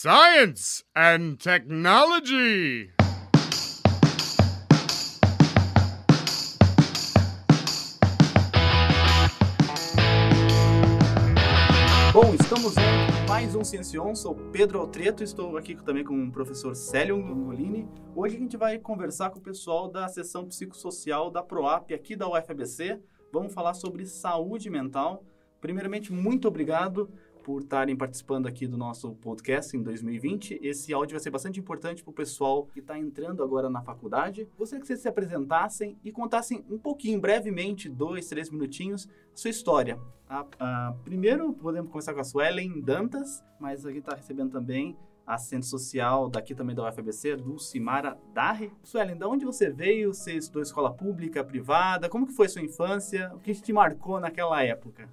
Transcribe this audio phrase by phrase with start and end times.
[0.00, 2.92] Science and Technology.
[12.12, 14.14] Bom, estamos em mais um Ciencion.
[14.14, 17.88] Sou Pedro Altreto, estou aqui também com o professor Célio Angolini.
[18.14, 22.28] Hoje a gente vai conversar com o pessoal da seção psicossocial da PROAP aqui da
[22.28, 23.00] UFABC.
[23.32, 25.24] Vamos falar sobre saúde mental.
[25.60, 27.10] Primeiramente, muito obrigado
[27.48, 30.60] por estarem participando aqui do nosso podcast em 2020.
[30.62, 34.46] Esse áudio vai ser bastante importante para o pessoal que está entrando agora na faculdade.
[34.58, 39.48] Gostaria que vocês se apresentassem e contassem um pouquinho, brevemente, dois, três minutinhos, a sua
[39.48, 39.98] história.
[40.28, 44.94] A, a, primeiro, podemos começar com a Suelen Dantas, mas a gente está recebendo também
[45.26, 48.70] assistente social daqui também da UFABC, Dulcimara Darre.
[48.82, 50.12] Suelen, de onde você veio?
[50.12, 52.10] Você estudou escola pública, privada?
[52.10, 53.32] Como que foi sua infância?
[53.34, 55.08] O que te marcou naquela época?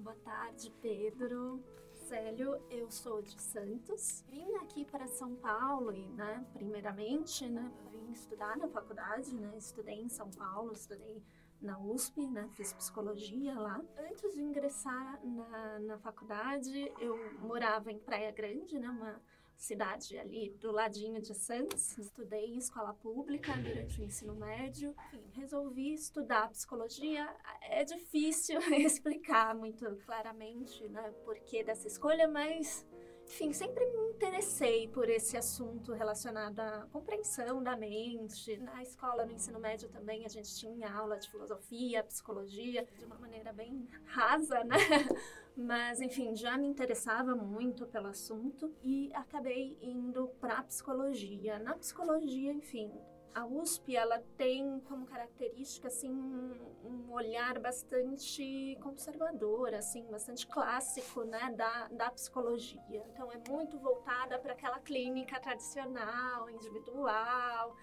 [0.00, 1.62] Boa tarde, Pedro.
[1.92, 4.24] Célio, eu sou de Santos.
[4.30, 10.00] Vim aqui para São Paulo e, né, primeiramente, né, vim estudar na faculdade, né, estudei
[10.00, 11.22] em São Paulo, estudei
[11.60, 13.80] na USP, né, fiz psicologia lá.
[13.98, 19.20] Antes de ingressar na, na faculdade, eu morava em Praia Grande, né, uma
[19.60, 21.96] cidade ali do ladinho de Santos.
[21.98, 24.94] Estudei em escola pública durante o ensino médio.
[25.08, 27.28] Enfim, resolvi estudar psicologia.
[27.60, 32.86] É difícil explicar muito claramente, né, porquê dessa escolha, mas
[33.30, 38.56] enfim, sempre me interessei por esse assunto relacionado à compreensão da mente.
[38.58, 43.16] Na escola, no ensino médio também, a gente tinha aula de filosofia, psicologia, de uma
[43.16, 44.76] maneira bem rasa, né?
[45.56, 51.60] Mas, enfim, já me interessava muito pelo assunto e acabei indo para psicologia.
[51.60, 52.92] Na psicologia, enfim,
[53.34, 61.52] a USP ela tem como característica assim um olhar bastante conservador, assim, bastante clássico, né,
[61.56, 63.04] da, da psicologia.
[63.12, 67.76] Então é muito voltada para aquela clínica tradicional, individual,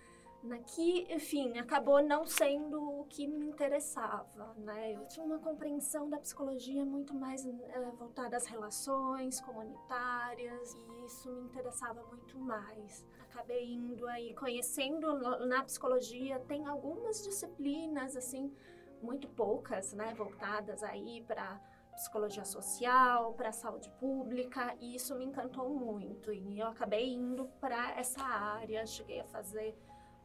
[0.59, 4.93] que, enfim, acabou não sendo o que me interessava, né?
[4.93, 11.31] Eu tinha uma compreensão da psicologia muito mais é, voltada às relações comunitárias e isso
[11.31, 13.05] me interessava muito mais.
[13.29, 15.13] Acabei indo aí conhecendo
[15.47, 18.51] na psicologia tem algumas disciplinas assim
[19.01, 21.61] muito poucas, né, voltadas aí para
[21.97, 26.31] psicologia social, para saúde pública, e isso me encantou muito.
[26.31, 29.75] E eu acabei indo para essa área, cheguei a fazer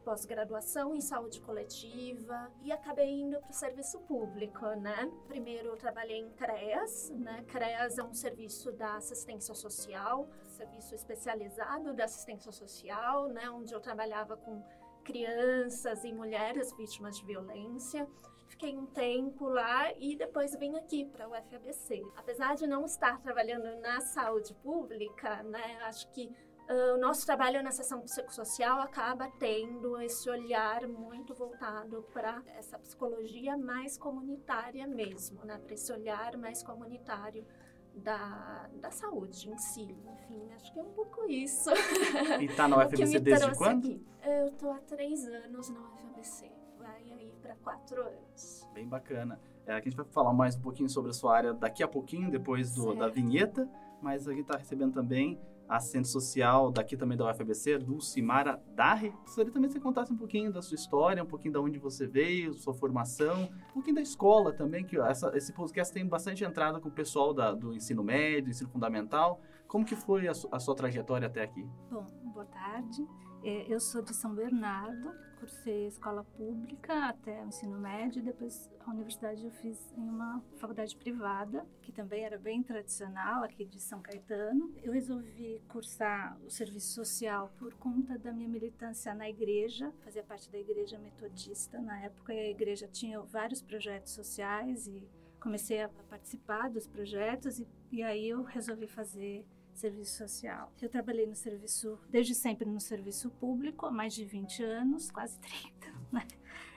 [0.02, 5.10] pós-graduação em saúde coletiva e acabei indo para o serviço público, né?
[5.28, 7.44] Primeiro trabalhei em CREAS, né?
[7.48, 13.48] CREAS é um serviço da assistência social, serviço especializado da assistência social, né?
[13.50, 14.62] Onde eu trabalhava com
[15.04, 18.08] crianças e mulheres vítimas de violência.
[18.46, 22.02] Fiquei um tempo lá e depois vim aqui para o FABC.
[22.16, 25.78] Apesar de não estar trabalhando na saúde pública, né?
[25.84, 26.30] Acho que
[26.72, 32.78] Uh, o nosso trabalho na seção psicossocial acaba tendo esse olhar muito voltado para essa
[32.78, 35.58] psicologia mais comunitária mesmo, né?
[35.58, 37.44] Para esse olhar mais comunitário
[37.94, 39.82] da, da saúde em si.
[39.82, 41.68] Enfim, acho que é um pouco isso.
[42.40, 43.88] E está na UFABC desde quando?
[43.88, 44.06] Aqui.
[44.24, 46.50] Eu estou há três anos na UFABC.
[46.78, 48.66] Vai aí para quatro anos.
[48.72, 49.38] Bem bacana.
[49.66, 52.30] É, a gente vai falar mais um pouquinho sobre a sua área daqui a pouquinho,
[52.30, 53.68] depois do, da vinheta.
[54.00, 55.38] Mas aqui está recebendo também
[55.76, 59.10] assistente social daqui também da UFABC, Dulcimara Darre.
[59.24, 62.06] Gostaria também que você contasse um pouquinho da sua história, um pouquinho de onde você
[62.06, 66.80] veio, sua formação, um pouquinho da escola também, que essa, esse podcast tem bastante entrada
[66.80, 69.40] com o pessoal da, do ensino médio, ensino fundamental.
[69.66, 71.66] Como que foi a, a sua trajetória até aqui?
[71.90, 73.06] Bom, boa tarde.
[73.44, 78.90] É, eu sou de São Bernardo, cursei escola pública até o ensino médio, depois a
[78.92, 84.00] universidade eu fiz em uma faculdade privada, que também era bem tradicional, aqui de São
[84.00, 84.72] Caetano.
[84.80, 90.48] Eu resolvi cursar o serviço social por conta da minha militância na igreja, fazia parte
[90.48, 91.80] da igreja metodista.
[91.80, 95.02] Na época a igreja tinha vários projetos sociais e
[95.40, 99.44] comecei a participar dos projetos e, e aí eu resolvi fazer
[99.78, 100.72] serviço social.
[100.80, 105.38] Eu trabalhei no serviço, desde sempre no serviço público, há mais de 20 anos, quase
[105.40, 106.26] 30, né?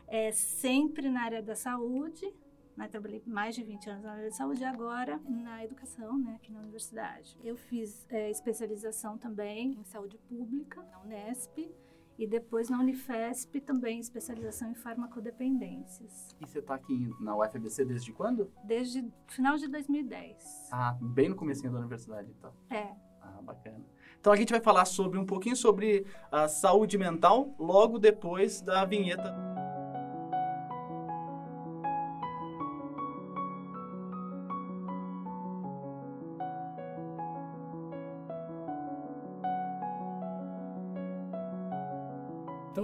[0.08, 2.32] É, sempre na área da saúde,
[2.78, 2.88] né?
[2.88, 6.36] Trabalhei mais de 20 anos na área da saúde e agora na educação, né?
[6.36, 7.38] Aqui na universidade.
[7.44, 11.58] Eu fiz é, especialização também em saúde pública na Unesp
[12.18, 16.36] e depois na Unifesp também especialização em farmacodependências.
[16.40, 18.52] E você está aqui na UFABC desde quando?
[18.64, 20.70] Desde final de 2010.
[20.72, 22.54] Ah, bem no começo da universidade, então.
[22.70, 22.96] É.
[23.22, 23.84] Ah, bacana.
[24.20, 28.86] Então a gente vai falar sobre um pouquinho sobre a saúde mental logo depois da
[28.86, 29.55] vinheta.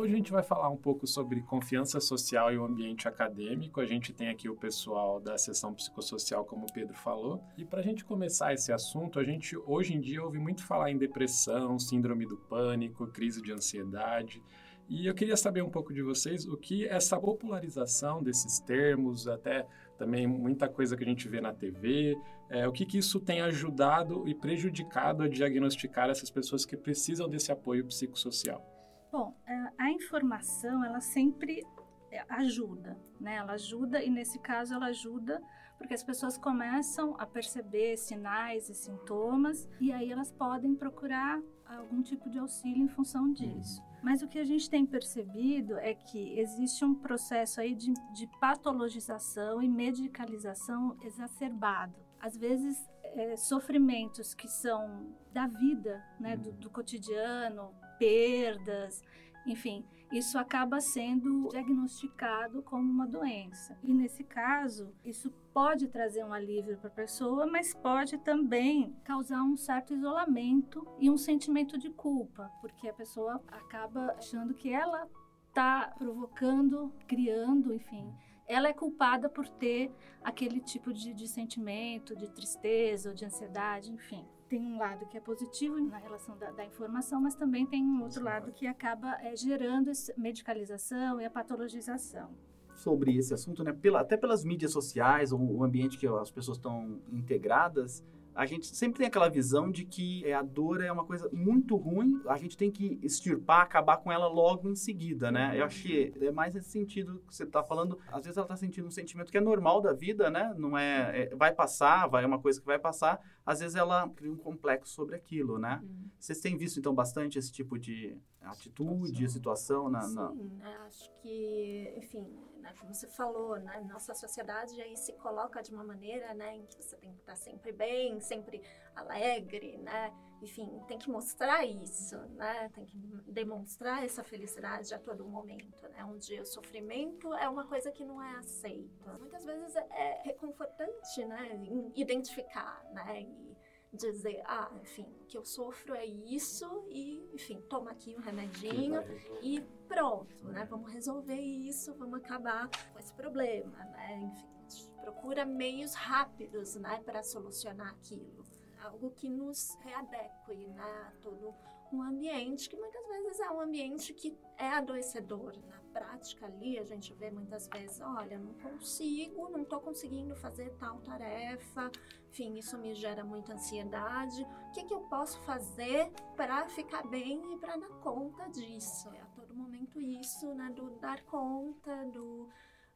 [0.02, 3.80] Então a gente vai falar um pouco sobre confiança social e o ambiente acadêmico.
[3.80, 7.40] A gente tem aqui o pessoal da seção psicossocial, como o Pedro falou.
[7.56, 10.90] E para a gente começar esse assunto, a gente hoje em dia ouve muito falar
[10.90, 14.42] em depressão, síndrome do pânico, crise de ansiedade.
[14.90, 19.68] E eu queria saber um pouco de vocês o que essa popularização desses termos, até
[20.00, 22.18] também muita coisa que a gente vê na TV,
[22.50, 27.30] é, o que, que isso tem ajudado e prejudicado a diagnosticar essas pessoas que precisam
[27.30, 28.71] desse apoio psicossocial.
[29.12, 29.36] Bom,
[29.78, 31.62] a informação ela sempre
[32.10, 33.36] é, ajuda, né?
[33.36, 35.42] Ela ajuda e nesse caso ela ajuda
[35.78, 42.02] porque as pessoas começam a perceber sinais e sintomas e aí elas podem procurar algum
[42.02, 43.82] tipo de auxílio em função disso.
[44.02, 48.28] Mas o que a gente tem percebido é que existe um processo aí de, de
[48.40, 51.96] patologização e medicalização exacerbado.
[52.20, 59.04] Às vezes, é, sofrimentos que são da vida, né, do, do cotidiano, perdas,
[59.46, 63.78] enfim, isso acaba sendo diagnosticado como uma doença.
[63.84, 69.44] E nesse caso, isso pode trazer um alívio para a pessoa, mas pode também causar
[69.44, 75.08] um certo isolamento e um sentimento de culpa, porque a pessoa acaba achando que ela
[75.50, 78.12] está provocando, criando, enfim,
[78.48, 79.92] ela é culpada por ter
[80.24, 85.18] aquele tipo de, de sentimento, de tristeza ou de ansiedade, enfim tem um lado que
[85.18, 89.18] é positivo na relação da, da informação, mas também tem um outro lado que acaba
[89.22, 92.30] é, gerando medicalização e a patologização.
[92.76, 96.58] Sobre esse assunto, né, pela, até pelas mídias sociais, o, o ambiente que as pessoas
[96.58, 98.04] estão integradas,
[98.34, 101.76] a gente sempre tem aquela visão de que é, a dor é uma coisa muito
[101.76, 105.60] ruim, a gente tem que extirpar, acabar com ela logo em seguida, né?
[105.60, 107.98] Eu acho que é mais nesse sentido que você está falando.
[108.08, 110.54] Às vezes ela está sentindo um sentimento que é normal da vida, né?
[110.58, 113.20] Não é, é, vai passar, vai é uma coisa que vai passar.
[113.46, 115.80] Às vezes ela cria um complexo sobre aquilo, né?
[115.84, 116.10] Uhum.
[116.20, 120.32] Vocês têm visto então bastante esse tipo de atitude, situação, situação na, Sim, na...
[120.32, 120.78] Né?
[120.88, 122.28] acho que, enfim,
[122.62, 126.66] né, como você falou, né, nossa sociedade aí se coloca de uma maneira, né, em
[126.66, 128.62] que você tem que estar sempre bem, sempre
[128.96, 132.98] alegre, né, enfim, tem que mostrar isso, né, tem que
[133.28, 138.22] demonstrar essa felicidade a todo momento, né, onde o sofrimento é uma coisa que não
[138.22, 139.14] é aceita.
[139.20, 141.60] Muitas vezes é reconfortante, né,
[141.96, 143.51] identificar, né, e
[143.94, 149.02] dizer, ah, enfim, o que eu sofro é isso e, enfim, toma aqui um remedinho
[149.42, 150.66] e pronto, né?
[150.66, 154.22] Vamos resolver isso, vamos acabar com esse problema, né?
[154.24, 158.46] Enfim, a gente procura meios rápidos, né, para solucionar aquilo.
[158.82, 161.54] Algo que nos readeque, né, a todo
[161.94, 165.54] um ambiente que muitas vezes é um ambiente que é adoecedor.
[165.68, 170.70] Na prática ali, a gente vê muitas vezes, olha, não consigo, não estou conseguindo fazer
[170.80, 171.92] tal tarefa,
[172.30, 174.42] enfim, isso me gera muita ansiedade.
[174.42, 179.10] O que, que eu posso fazer para ficar bem e para dar conta disso?
[179.10, 182.48] É a todo momento isso, né, do dar conta, do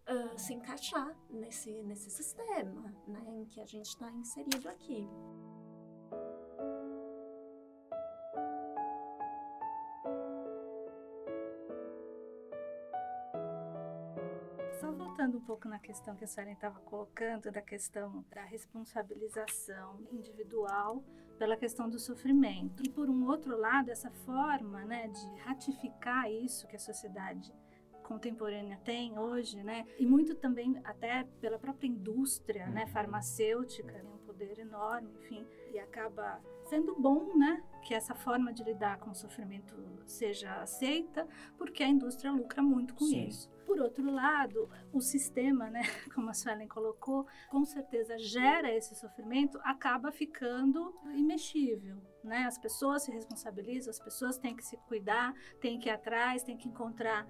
[0.07, 5.07] uh, se encaixar nesse, nesse sistema, né, em que a gente está inserido aqui.
[15.25, 21.03] Voltando um pouco na questão que a Suelen estava colocando, da questão da responsabilização individual
[21.39, 22.83] pela questão do sofrimento.
[22.85, 27.51] E, por um outro lado, essa forma né, de ratificar isso que a sociedade
[28.03, 29.85] contemporânea tem hoje, né?
[29.97, 32.87] E muito também até pela própria indústria, né, uhum.
[32.89, 38.63] farmacêutica, tem um poder enorme, enfim, e acaba sendo bom, né, que essa forma de
[38.63, 41.27] lidar com o sofrimento seja aceita,
[41.57, 43.27] porque a indústria lucra muito com Sim.
[43.27, 43.51] isso.
[43.65, 45.81] Por outro lado, o sistema, né,
[46.13, 51.97] como a Suelen colocou, com certeza gera esse sofrimento, acaba ficando imexível.
[52.23, 52.45] Né?
[52.45, 56.57] As pessoas se responsabilizam, as pessoas têm que se cuidar, têm que ir atrás, têm
[56.57, 57.27] que encontrar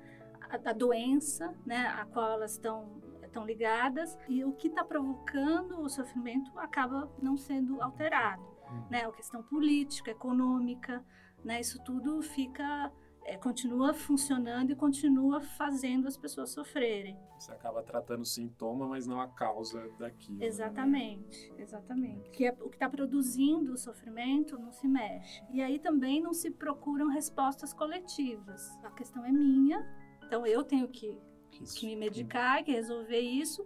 [0.50, 3.02] a, a doença né, a qual elas estão
[3.36, 8.88] estão ligadas e o que está provocando o sofrimento acaba não sendo alterado, uhum.
[8.90, 9.06] né?
[9.06, 11.06] A questão política, econômica,
[11.44, 11.60] né?
[11.60, 12.92] Isso tudo fica
[13.26, 17.20] é, continua funcionando e continua fazendo as pessoas sofrerem.
[17.38, 20.38] Você acaba tratando o sintoma, mas não a causa daquilo.
[20.38, 20.46] Né?
[20.46, 21.62] Exatamente, né?
[21.62, 22.30] exatamente.
[22.30, 25.44] Que é, o que está produzindo o sofrimento não se mexe.
[25.52, 28.80] E aí também não se procuram respostas coletivas.
[28.84, 29.84] A questão é minha,
[30.24, 31.20] então eu tenho que,
[31.60, 33.66] que me medicar, que resolver isso,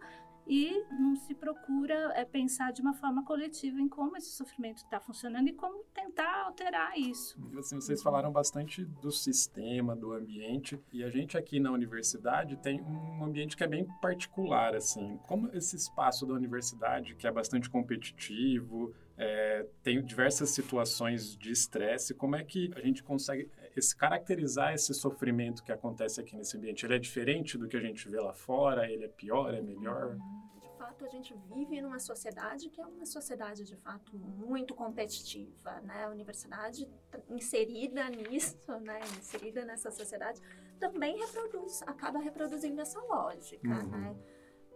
[0.50, 5.00] e não se procura é, pensar de uma forma coletiva em como esse sofrimento está
[5.00, 7.38] funcionando e como tentar alterar isso.
[7.56, 12.82] Assim, vocês falaram bastante do sistema, do ambiente, e a gente aqui na universidade tem
[12.82, 15.20] um ambiente que é bem particular, assim.
[15.28, 22.16] Como esse espaço da universidade, que é bastante competitivo, é, tem diversas situações de estresse.
[22.16, 26.86] Como é que a gente consegue esse, caracterizar esse sofrimento que acontece aqui nesse ambiente?
[26.86, 28.90] Ele é diferente do que a gente vê lá fora?
[28.90, 29.54] Ele é pior?
[29.54, 30.16] É melhor?
[30.60, 35.82] De fato, a gente vive numa sociedade que é uma sociedade, de fato, muito competitiva,
[35.82, 36.06] né?
[36.06, 36.90] A universidade
[37.30, 39.00] inserida nisso, né?
[39.20, 40.42] Inserida nessa sociedade,
[40.80, 43.90] também reproduz, acaba reproduzindo essa lógica, uhum.
[43.90, 44.16] né?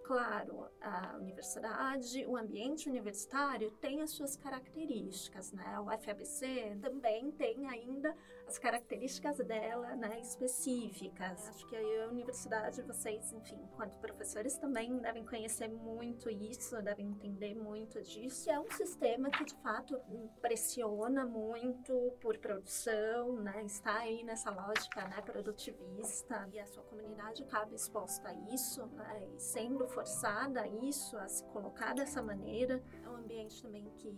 [0.03, 5.79] Claro, a universidade, o ambiente universitário tem as suas características, né?
[5.79, 8.13] O FABC também tem ainda
[8.47, 11.47] as características dela, né, específicas.
[11.49, 17.55] Acho que a universidade, vocês, enfim, enquanto professores também devem conhecer muito isso, devem entender
[17.55, 18.49] muito disso.
[18.49, 19.99] É um sistema que, de fato,
[20.41, 23.63] pressiona muito por produção, né?
[23.63, 29.27] Está aí nessa lógica, né, produtivista e a sua comunidade acaba exposta a isso, né?
[29.35, 32.83] E sendo forçada a isso, a se colocar dessa maneira.
[33.03, 34.11] É um ambiente também que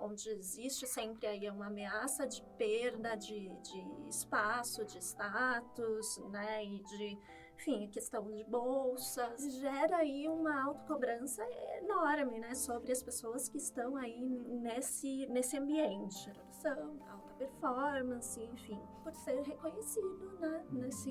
[0.00, 6.82] onde existe sempre aí uma ameaça de perda de, de espaço, de status, né, e
[6.82, 7.18] de,
[7.54, 11.42] enfim, questão de bolsas, gera aí uma autocobrança
[11.82, 18.80] enorme, né, sobre as pessoas que estão aí nesse, nesse ambiente, produção, alta performance, enfim,
[19.02, 21.10] por ser reconhecido, né, nesse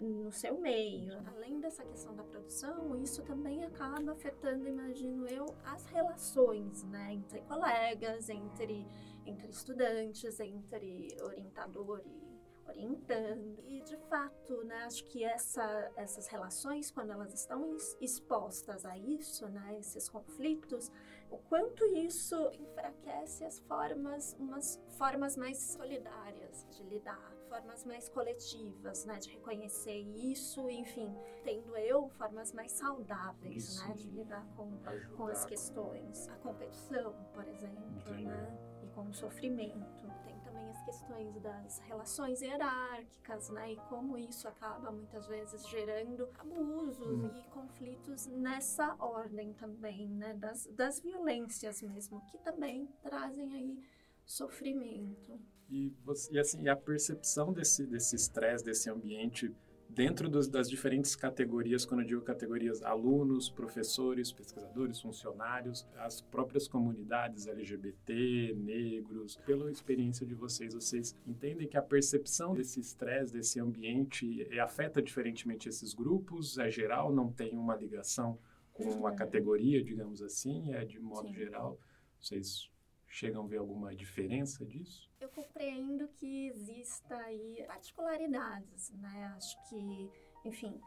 [0.00, 1.12] no seu meio.
[1.26, 7.40] Além dessa questão da produção, isso também acaba afetando, imagino eu, as relações, né, entre
[7.42, 8.86] colegas, entre,
[9.24, 12.34] entre estudantes, entre orientador e
[12.68, 13.62] orientando.
[13.66, 19.48] E, de fato, né, acho que essa, essas relações, quando elas estão expostas a isso,
[19.48, 20.90] né, esses conflitos,
[21.30, 29.04] o quanto isso enfraquece as formas, umas formas mais solidárias de lidar formas mais coletivas,
[29.04, 33.88] né, de reconhecer isso, enfim, tendo eu formas mais saudáveis, isso.
[33.88, 34.72] né, de lidar com,
[35.16, 36.28] com as questões.
[36.30, 38.26] A competição, por exemplo, Entendi.
[38.26, 40.04] né, e com o sofrimento.
[40.24, 46.28] Tem também as questões das relações hierárquicas, né, e como isso acaba muitas vezes gerando
[46.36, 47.30] abusos hum.
[47.36, 53.78] e conflitos nessa ordem também, né, das, das violências mesmo, que também trazem aí
[54.24, 55.38] sofrimento.
[55.74, 59.52] E, você, e assim, a percepção desse desse estresse, desse ambiente
[59.88, 66.68] dentro dos, das diferentes categorias, quando eu digo categorias, alunos, professores, pesquisadores, funcionários, as próprias
[66.68, 73.58] comunidades LGBT, negros, pela experiência de vocês, vocês entendem que a percepção desse estresse, desse
[73.58, 76.56] ambiente, é, afeta diferentemente esses grupos?
[76.56, 78.38] É geral, não tem uma ligação
[78.72, 81.34] com uma categoria, digamos assim, é de modo Sim.
[81.34, 81.78] geral?
[82.20, 82.68] Vocês
[83.14, 85.08] chegam a ver alguma diferença disso?
[85.20, 89.32] Eu compreendo que exista aí particularidades, né?
[89.36, 90.10] Acho que,
[90.44, 90.80] enfim,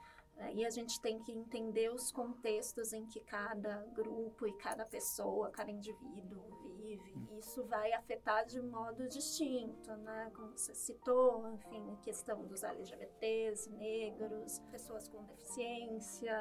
[0.54, 5.50] e a gente tem que entender os contextos em que cada grupo e cada pessoa,
[5.50, 6.44] cada indivíduo
[6.88, 7.14] vive.
[7.16, 7.38] Hum.
[7.38, 10.32] Isso vai afetar de modo distinto, né?
[10.36, 16.34] Como você citou, enfim, a questão dos LGBTs, negros, pessoas com deficiência,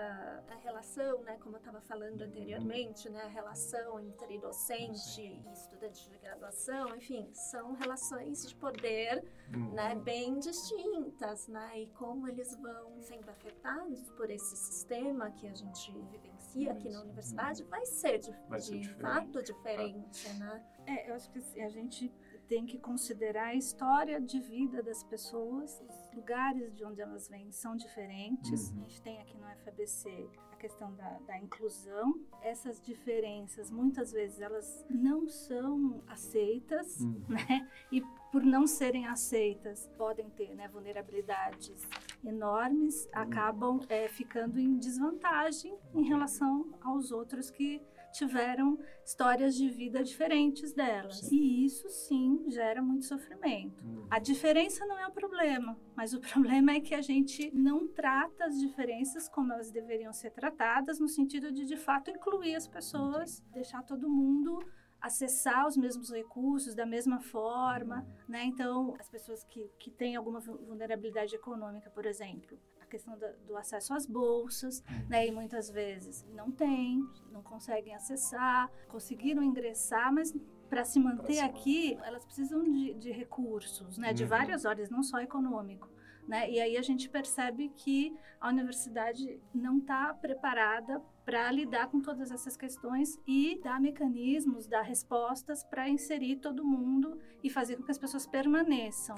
[0.49, 1.37] a relação, né?
[1.39, 2.27] Como eu estava falando uhum.
[2.29, 3.23] anteriormente, né?
[3.23, 9.25] A relação entre docente e estudante de graduação, enfim, são relações de poder,
[9.55, 9.73] uhum.
[9.73, 9.95] né?
[9.97, 11.81] Bem distintas, né?
[11.81, 13.86] E como eles vão sendo afetados
[14.17, 18.79] por esse sistema que a gente vivencia aqui na universidade, vai ser de, vai ser
[18.79, 20.65] de fato diferente, né?
[20.87, 22.13] É, eu acho que assim, a gente
[22.49, 27.51] tem que considerar a história de vida das pessoas, os lugares de onde elas vêm
[27.51, 28.71] são diferentes.
[28.71, 28.77] Uhum.
[28.77, 32.15] A gente tem aqui no FABC a questão da, da, inclusão.
[32.41, 37.25] Essas diferenças, muitas vezes, elas não são aceitas, uhum.
[37.29, 37.69] né?
[37.91, 38.01] E
[38.31, 41.87] por não serem aceitas, podem ter né, vulnerabilidades
[42.25, 43.11] enormes, uhum.
[43.15, 47.81] acabam é, ficando em desvantagem em relação aos outros que
[48.17, 51.21] tiveram histórias de vida diferentes delas.
[51.21, 51.37] Sim.
[51.37, 53.85] E isso sim gera muito sofrimento.
[53.85, 54.07] Hum.
[54.11, 58.47] A diferença não é o problema, mas o problema é que a gente não trata
[58.47, 63.45] as diferenças como elas deveriam ser tratadas, no sentido de de fato incluir as pessoas,
[63.53, 64.59] deixar todo mundo
[65.07, 68.25] acessar os mesmos recursos da mesma forma, uhum.
[68.29, 68.45] né?
[68.45, 73.57] Então, as pessoas que, que têm alguma vulnerabilidade econômica, por exemplo, a questão do, do
[73.57, 75.09] acesso às bolsas, uhum.
[75.09, 75.27] né?
[75.27, 80.35] E muitas vezes não tem, não conseguem acessar, conseguiram ingressar, mas
[80.69, 84.13] para se manter aqui, elas precisam de, de recursos, né?
[84.13, 84.29] De uhum.
[84.29, 85.89] várias ordens, não só econômico.
[86.27, 86.51] Né?
[86.51, 92.31] E aí a gente percebe que a universidade não está preparada para lidar com todas
[92.31, 97.91] essas questões e dar mecanismos, dar respostas para inserir todo mundo e fazer com que
[97.91, 99.17] as pessoas permaneçam.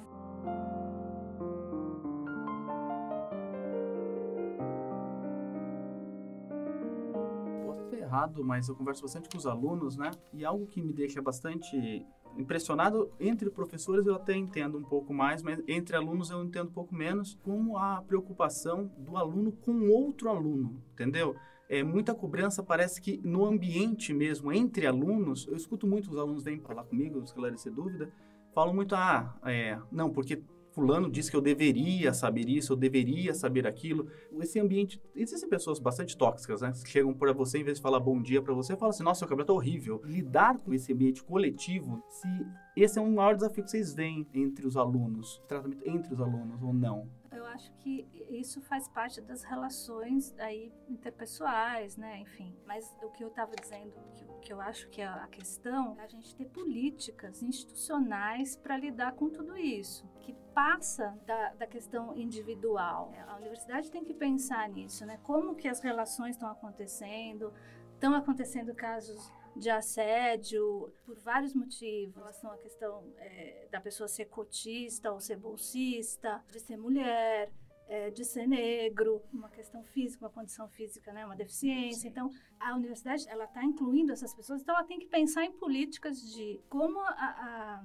[8.08, 10.10] errado, mas eu converso bastante com os alunos, né?
[10.32, 12.06] E algo que me deixa bastante
[12.38, 16.72] impressionado entre professores eu até entendo um pouco mais, mas entre alunos eu entendo um
[16.72, 21.36] pouco menos, como a preocupação do aluno com outro aluno, entendeu?
[21.68, 26.42] É, muita cobrança parece que no ambiente mesmo, entre alunos, eu escuto muito os alunos
[26.42, 28.10] vêm falar comigo, esclarecer dúvida,
[28.54, 30.42] falam muito, ah, é, não, porque
[30.78, 34.06] fulano disse que eu deveria saber isso, eu deveria saber aquilo.
[34.40, 36.72] Esse ambiente, existem pessoas bastante tóxicas, né?
[36.86, 39.28] Chegam para você, em vez de falar bom dia para você, fala assim, nossa, seu
[39.28, 40.00] cabelo tá horrível.
[40.04, 42.28] Lidar com esse ambiente coletivo, se
[42.76, 46.62] esse é um maior desafio que vocês veem entre os alunos, tratamento entre os alunos
[46.62, 47.08] ou não?
[47.38, 52.18] Eu acho que isso faz parte das relações aí interpessoais, né?
[52.18, 55.96] Enfim, mas o que eu estava dizendo, que, que eu acho que é a questão,
[56.00, 61.66] é a gente ter políticas institucionais para lidar com tudo isso, que passa da, da
[61.68, 63.12] questão individual.
[63.28, 65.20] A universidade tem que pensar nisso, né?
[65.22, 67.54] Como que as relações estão acontecendo,
[67.94, 74.08] estão acontecendo casos de assédio por vários motivos, em relação à questão é, da pessoa
[74.08, 77.50] ser cotista ou ser bolsista, de ser mulher,
[77.88, 82.02] é, de ser negro, uma questão física, uma condição física, né, uma deficiência.
[82.02, 82.08] Sim.
[82.08, 86.20] Então, a universidade ela está incluindo essas pessoas, então ela tem que pensar em políticas
[86.32, 87.84] de como a, a,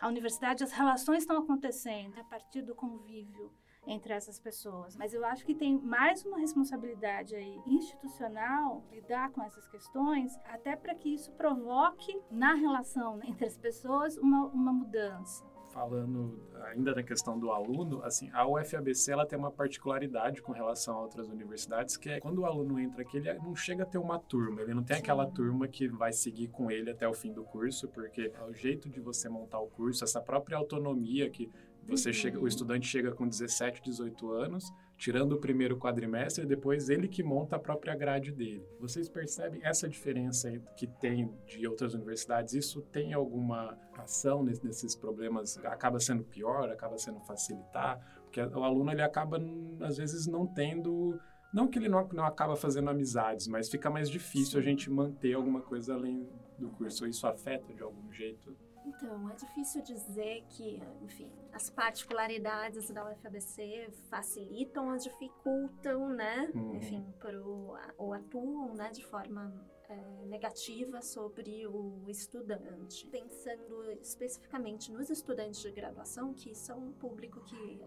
[0.00, 3.52] a universidade, as relações estão acontecendo a partir do convívio
[3.90, 4.96] entre essas pessoas.
[4.96, 10.76] Mas eu acho que tem mais uma responsabilidade aí institucional lidar com essas questões, até
[10.76, 17.02] para que isso provoque na relação entre as pessoas uma, uma mudança falando ainda da
[17.02, 21.96] questão do aluno, assim, a UFABC ela tem uma particularidade com relação a outras universidades,
[21.96, 24.74] que é quando o aluno entra aqui, ele não chega a ter uma turma, ele
[24.74, 25.02] não tem Sim.
[25.02, 28.52] aquela turma que vai seguir com ele até o fim do curso, porque é o
[28.52, 31.48] jeito de você montar o curso, essa própria autonomia que
[31.90, 37.08] você chega, o estudante chega com 17, 18 anos, tirando o primeiro quadrimestre, depois ele
[37.08, 38.64] que monta a própria grade dele.
[38.78, 42.54] Vocês percebem essa diferença que tem de outras universidades?
[42.54, 45.58] Isso tem alguma ação nesses problemas?
[45.64, 46.70] Acaba sendo pior?
[46.70, 47.98] Acaba sendo facilitar?
[48.24, 49.40] Porque o aluno ele acaba
[49.80, 51.18] às vezes não tendo
[51.52, 55.34] não que ele não, não acaba fazendo amizades, mas fica mais difícil a gente manter
[55.34, 57.06] alguma coisa além do curso.
[57.06, 58.56] Isso afeta de algum jeito?
[58.84, 66.50] Então, é difícil dizer que, enfim, as particularidades da UFABC facilitam ou dificultam, né?
[66.54, 66.76] Uhum.
[66.76, 69.52] Enfim, pro, ou atuam, né, de forma
[69.88, 73.06] é, negativa sobre o estudante.
[73.08, 77.80] Pensando especificamente nos estudantes de graduação, que são um público que,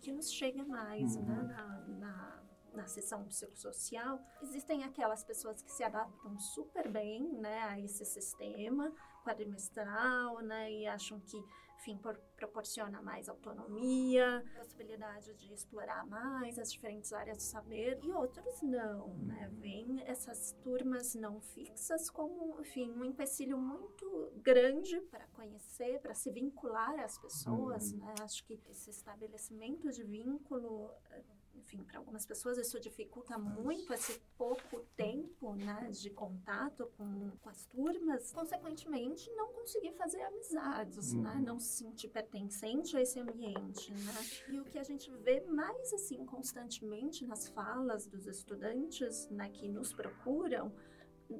[0.00, 1.46] que nos chega mais, né, uhum.
[1.46, 2.33] né, na, na
[2.74, 8.92] na sessão psicossocial, existem aquelas pessoas que se adaptam super bem, né, a esse sistema,
[9.24, 11.42] quadrimestral, né, e acham que,
[11.78, 18.12] enfim, por, proporciona mais autonomia, possibilidade de explorar mais as diferentes áreas do saber, e
[18.12, 25.26] outros não, né, veem essas turmas não fixas como, enfim, um empecilho muito grande para
[25.28, 27.98] conhecer, para se vincular às pessoas, uhum.
[27.98, 31.22] né, acho que esse estabelecimento de vínculo eh,
[31.56, 37.48] enfim, para algumas pessoas isso dificulta muito esse pouco tempo, né, de contato com, com
[37.48, 41.36] as turmas, consequentemente não conseguir fazer amizades, né, uhum.
[41.36, 44.14] né, não se sentir pertencente a esse ambiente, né.
[44.48, 49.68] E o que a gente vê mais assim constantemente nas falas dos estudantes, né, que
[49.68, 50.72] nos procuram,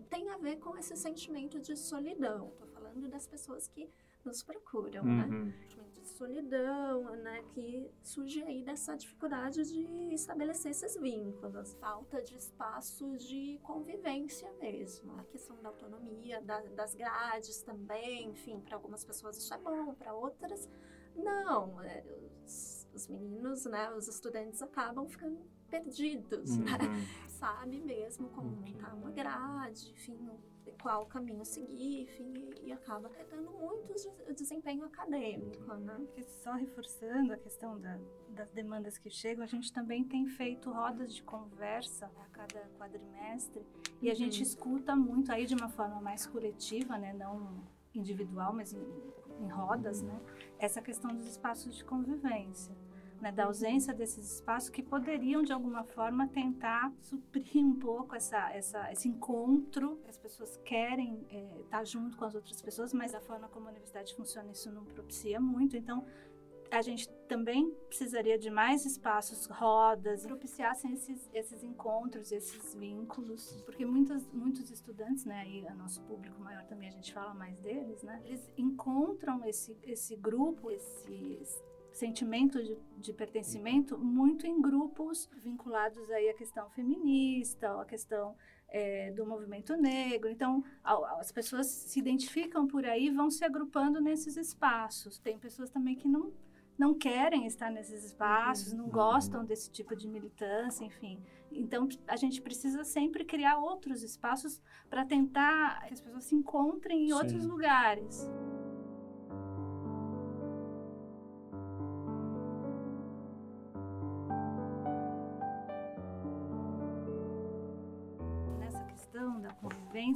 [0.09, 2.48] tem a ver com esse sentimento de solidão.
[2.48, 3.88] Estou falando das pessoas que
[4.24, 5.24] nos procuram, né?
[5.24, 5.44] uhum.
[5.44, 5.55] né?
[6.16, 7.42] Solidão, né?
[7.55, 15.12] Que surge aí dessa dificuldade de estabelecer esses vínculos, falta de espaços de convivência mesmo,
[15.18, 19.92] a questão da autonomia, da, das grades também, enfim, para algumas pessoas isso é bom,
[19.94, 20.68] para outras
[21.16, 21.81] não.
[21.83, 22.05] É,
[22.44, 23.90] os, os, meninos, né?
[23.92, 26.72] Os estudantes acabam ficando perdidos, né?
[26.72, 26.92] uhum.
[26.92, 27.29] né?
[27.29, 30.31] Sabe mesmo como montar uma grade, enfim,
[30.83, 33.94] qual caminho seguir, enfim, e acaba afetando muito
[34.29, 36.07] o desempenho acadêmico, né?
[36.42, 37.98] Só reforçando a questão da,
[38.31, 43.64] das demandas que chegam, a gente também tem feito rodas de conversa a cada quadrimestre
[44.00, 44.42] e a gente uhum.
[44.42, 47.62] escuta muito aí de uma forma mais coletiva, né, não
[47.94, 48.85] individual, mas em,
[49.40, 50.20] em rodas, né,
[50.59, 52.74] essa questão dos espaços de convivência
[53.24, 58.52] né, da ausência desses espaços que poderiam de alguma forma tentar suprir um pouco essa,
[58.52, 59.98] essa, esse encontro.
[60.06, 63.70] As pessoas querem é, estar junto com as outras pessoas, mas a forma como a
[63.70, 65.74] universidade funciona isso não propicia muito.
[65.74, 66.04] Então
[66.70, 73.87] a gente também precisaria de mais espaços, rodas, propiciassem esses, esses encontros, esses vínculos, porque
[73.87, 78.02] muitos, muitos estudantes, né, e o nosso público maior também a gente fala mais deles,
[78.02, 81.62] né, eles encontram esse, esse grupo, esses
[81.94, 88.37] sentimento de, de, pertencimento muito em grupos vinculados aí à questão feminista, à questão
[88.68, 90.28] é, do movimento negro.
[90.28, 95.18] Então, as pessoas se identificam por aí, vão se agrupando nesses espaços.
[95.18, 96.33] Tem pessoas também que não
[96.76, 101.22] não querem estar nesses espaços, não gostam desse tipo de militância, enfim.
[101.52, 107.04] Então, a gente precisa sempre criar outros espaços para tentar que as pessoas se encontrem
[107.04, 107.12] em Sim.
[107.12, 108.28] outros lugares.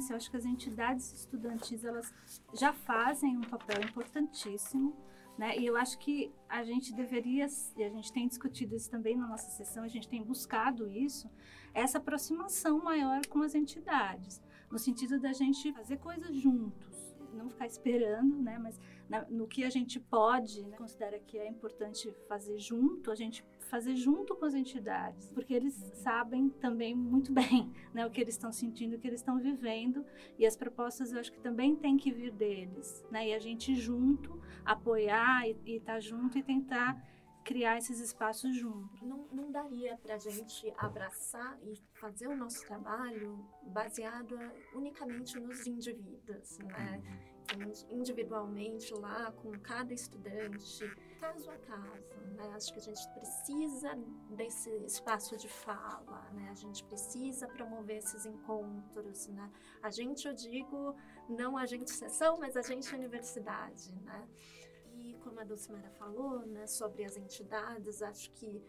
[0.09, 2.13] Eu acho que as entidades estudantis elas
[2.53, 4.95] já fazem um papel importantíssimo,
[5.37, 5.57] né?
[5.57, 7.47] E eu acho que a gente deveria,
[7.77, 11.29] e a gente tem discutido isso também na nossa sessão, a gente tem buscado isso,
[11.73, 17.67] essa aproximação maior com as entidades, no sentido da gente fazer coisas juntos, não ficar
[17.67, 18.57] esperando, né?
[18.59, 23.15] Mas na, no que a gente pode, né, considera que é importante fazer junto, a
[23.15, 28.19] gente fazer junto com as entidades, porque eles sabem também muito bem né, o que
[28.19, 30.05] eles estão sentindo, o que eles estão vivendo,
[30.37, 33.75] e as propostas eu acho que também tem que vir deles, né, e a gente
[33.75, 37.01] junto apoiar e estar tá junto e tentar
[37.43, 39.01] criar esses espaços juntos.
[39.01, 44.37] Não, não daria para a gente abraçar e fazer o nosso trabalho baseado
[44.75, 47.01] unicamente nos indivíduos, né?
[47.89, 50.85] individualmente lá com cada estudante,
[51.19, 52.51] caso a caso, né?
[52.55, 53.95] Acho que a gente precisa
[54.29, 56.49] desse espaço de fala, né?
[56.49, 59.51] A gente precisa promover esses encontros, né?
[59.81, 60.95] A gente, eu digo,
[61.27, 64.27] não a gente sessão, mas a gente universidade, né?
[64.93, 68.61] E como a Dulcimara falou, né, sobre as entidades, acho que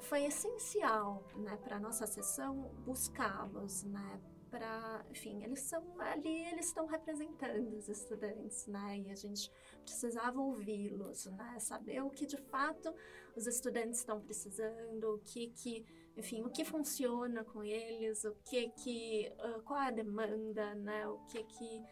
[0.00, 4.20] foi essencial, né, para a nossa sessão buscá-los, né,
[4.54, 9.00] para, enfim, eles são ali, eles estão representando os estudantes, né?
[9.00, 9.50] E a gente
[9.82, 11.58] precisava ouvi-los, né?
[11.58, 12.94] Saber o que de fato
[13.34, 15.84] os estudantes estão precisando, o que que,
[16.16, 21.08] enfim, o que funciona com eles, o que que, uh, qual a demanda, né?
[21.08, 21.82] O que que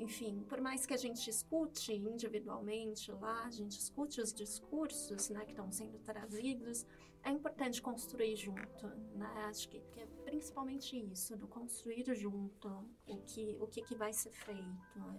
[0.00, 5.44] enfim, por mais que a gente escute individualmente lá, a gente escute os discursos né,
[5.44, 6.86] que estão sendo trazidos,
[7.24, 9.46] é importante construir junto, né?
[9.48, 12.68] Acho que, que, é principalmente isso, do construir junto
[13.06, 14.68] o que, o que, que vai ser feito.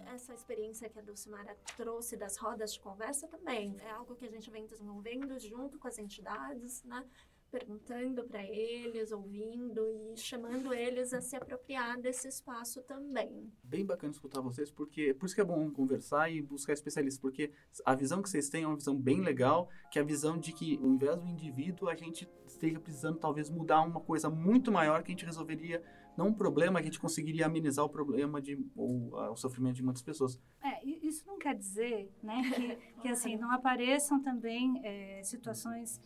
[0.06, 4.30] Essa experiência que a Dulcimara trouxe das rodas de conversa também é algo que a
[4.30, 7.04] gente vem desenvolvendo junto com as entidades, né?
[7.50, 9.80] Perguntando para eles, ouvindo
[10.14, 13.52] e chamando eles a se apropriar desse espaço também.
[13.62, 17.50] Bem bacana escutar vocês, porque por isso que é bom conversar e buscar especialistas, porque
[17.84, 20.52] a visão que vocês têm é uma visão bem legal, que é a visão de
[20.52, 25.02] que ao invés do indivíduo, a gente esteja precisando talvez mudar uma coisa muito maior
[25.02, 25.82] que a gente resolveria
[26.16, 29.76] não um problema que a gente conseguiria amenizar o problema de ou uh, o sofrimento
[29.76, 30.38] de muitas pessoas.
[30.62, 36.00] É, isso não quer dizer, né, que, que assim não apareçam também é, situações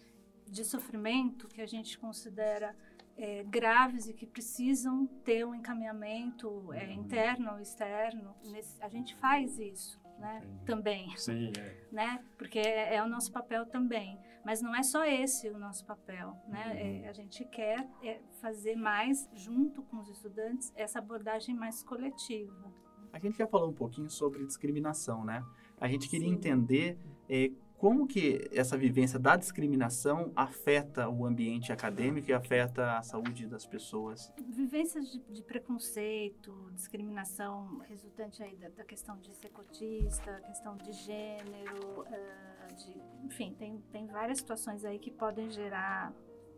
[0.55, 2.75] de sofrimento que a gente considera
[3.17, 6.93] é, graves e que precisam ter um encaminhamento é, uhum.
[6.93, 8.35] interno ou externo.
[8.47, 10.01] Nesse, a gente faz isso.
[10.19, 10.43] Né?
[10.65, 11.15] Também.
[11.17, 11.77] Sim, é.
[11.91, 12.25] Né?
[12.39, 14.17] Porque é, é, o nosso papel também.
[14.45, 16.37] Mas não é só esse o nosso papel.
[16.47, 16.67] Né?
[16.67, 17.05] Uhum.
[17.05, 22.73] É, a gente quer é, fazer mais, junto com os estudantes, essa abordagem mais coletiva.
[23.13, 25.45] A gente já falou um pouquinho sobre discriminação, né?
[25.81, 26.35] A gente queria Sim.
[26.35, 33.03] entender é, como que essa vivência da discriminação afeta o ambiente acadêmico e afeta a
[33.03, 34.33] saúde das pessoas?
[34.49, 40.93] Vivências de, de preconceito, discriminação resultante aí da, da, questão de ser cotista, questão de
[40.93, 46.13] gênero, uh, de, enfim, tem, tem várias situações aí que podem gerar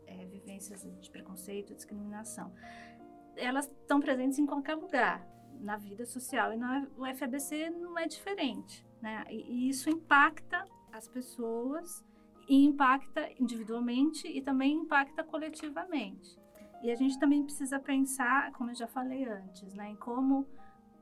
[0.06, 2.52] é, vivências de preconceito, discriminação.
[3.36, 5.26] Elas estão presentes em qualquer lugar
[5.60, 9.24] na vida social e na UFABC não é diferente, né?
[9.28, 10.64] E, e isso impacta
[10.96, 12.04] as pessoas
[12.48, 16.38] e impacta individualmente e também impacta coletivamente.
[16.82, 20.46] E a gente também precisa pensar, como eu já falei antes, né, em como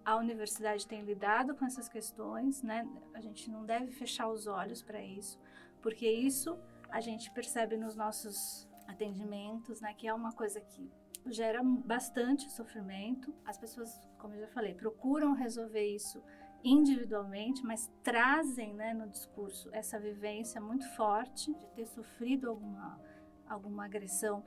[0.04, 2.86] a universidade tem lidado com essas questões, né?
[3.14, 5.38] A gente não deve fechar os olhos para isso,
[5.80, 6.58] porque isso
[6.90, 10.90] a gente percebe nos nossos atendimentos, né, que é uma coisa que
[11.26, 13.34] gera bastante sofrimento.
[13.46, 16.22] As pessoas, como eu já falei, procuram resolver isso
[16.64, 22.98] individualmente, mas trazem né, no discurso essa vivência muito forte de ter sofrido alguma,
[23.46, 24.42] alguma agressão,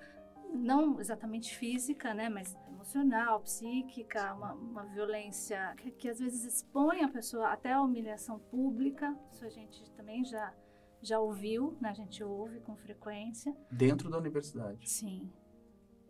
[0.53, 7.03] não exatamente física, né, mas emocional, psíquica, uma, uma violência que, que, às vezes expõe
[7.03, 9.15] a pessoa até a humilhação pública.
[9.31, 10.53] Isso a gente também já,
[11.01, 13.55] já ouviu, né, a gente ouve com frequência.
[13.69, 14.89] Dentro da universidade?
[14.89, 15.31] Sim.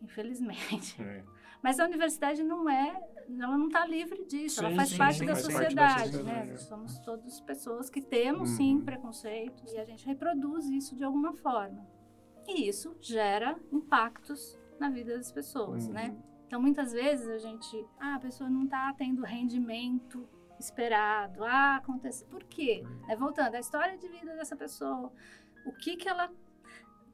[0.02, 1.02] infelizmente.
[1.02, 1.24] É.
[1.64, 2.96] Mas a universidade não é,
[3.40, 5.90] ela não está livre disso, ela Sim, faz sim, parte sim, da faz parte da
[5.90, 6.58] sociedade, né?
[6.58, 8.86] Somos todos pessoas que temos sim Uhum.
[8.86, 11.86] preconceitos e a gente reproduz isso de alguma forma.
[12.48, 15.94] E isso gera impactos na vida das pessoas, Uhum.
[15.94, 16.16] né?
[16.46, 20.28] Então muitas vezes a gente, ah, a pessoa não está tendo rendimento
[20.60, 22.24] esperado, ah, acontece.
[22.26, 22.84] Por quê?
[23.10, 25.12] É, voltando, a história de vida dessa pessoa,
[25.66, 26.32] o que que ela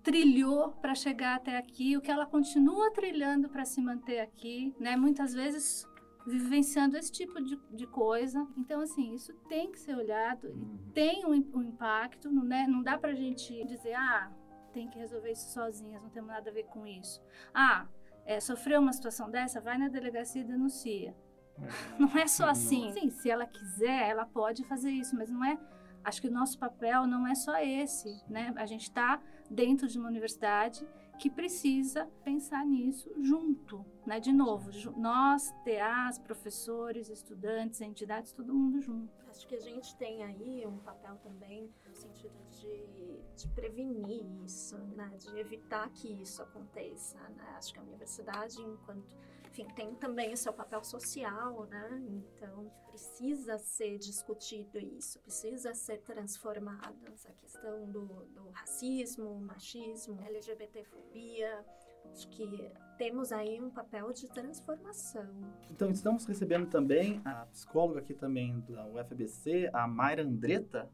[0.03, 4.95] trilhou para chegar até aqui, o que ela continua trilhando para se manter aqui, né?
[4.97, 5.87] Muitas vezes
[6.27, 8.45] vivenciando esse tipo de, de coisa.
[8.57, 10.77] Então, assim, isso tem que ser olhado, e Uhum.
[10.93, 12.65] tem um, um impacto, não, né?
[12.67, 14.31] não dá pra gente dizer, ah,
[14.73, 17.21] tem que resolver isso sozinhas, não temos nada a ver com isso.
[17.53, 17.87] Ah,
[18.25, 21.15] é, sofreu uma situação dessa, vai na delegacia e denuncia.
[21.99, 22.51] Não é só Não.
[22.51, 22.91] assim.
[22.93, 25.55] Sim, se ela quiser, ela pode fazer isso, mas não é.
[26.03, 28.51] Acho que o nosso papel não é só esse, né?
[28.55, 29.21] A gente está
[29.53, 30.85] dentro de uma universidade
[31.19, 34.19] que precisa pensar nisso junto, né?
[34.19, 39.13] De novo, nós, TAs, professores, estudantes, entidades, todo mundo junto.
[39.29, 44.77] Acho que a gente tem aí um papel também no sentido de, de prevenir isso,
[44.95, 45.09] né?
[45.17, 47.17] de evitar que isso aconteça.
[47.29, 47.43] Né?
[47.57, 49.17] Acho que a universidade, enquanto,
[49.53, 52.01] enfim, tem também o seu papel social, né?
[52.35, 61.63] então precisa ser discutido isso, precisa ser transformado essa questão do, do racismo, machismo, LGBTfobia.
[62.11, 65.29] Acho que temos aí um papel de transformação.
[65.69, 70.89] Então, estamos recebendo também a psicóloga aqui também da UFBC, a Mayra Andretta.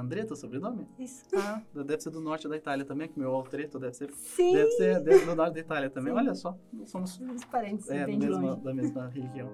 [0.00, 0.86] Andretta, o sobrenome?
[0.98, 1.24] Isso.
[1.36, 4.52] Ah, deve ser do norte da Itália também, que meu Altreto deve ser, Sim.
[4.52, 6.12] deve ser do norte da Itália também.
[6.12, 6.18] Sim.
[6.18, 8.60] Olha só, somos Os parentes é, bem longe.
[8.62, 9.50] da mesma região.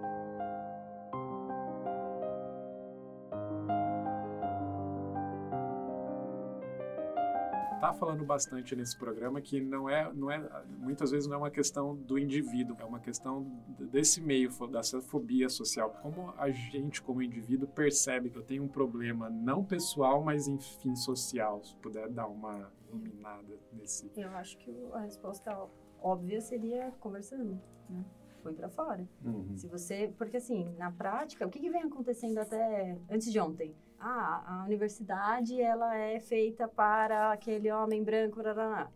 [7.87, 11.51] Tá falando bastante nesse programa que não é, não é, muitas vezes não é uma
[11.51, 13.42] questão do indivíduo, é uma questão
[13.79, 15.90] desse meio, dessa fobia social.
[16.03, 20.94] Como a gente, como indivíduo, percebe que eu tenho um problema não pessoal, mas enfim
[20.96, 21.62] social.
[21.62, 24.11] Se puder dar uma iluminada nesse.
[24.16, 25.68] Eu acho que a resposta
[26.01, 28.05] óbvia seria conversando, né?
[28.42, 29.09] Põe pra fora.
[29.25, 29.57] Uhum.
[29.57, 33.75] Se você, porque assim, na prática, o que, que vem acontecendo até antes de ontem?
[33.99, 38.41] Ah, a universidade ela é feita para aquele homem branco.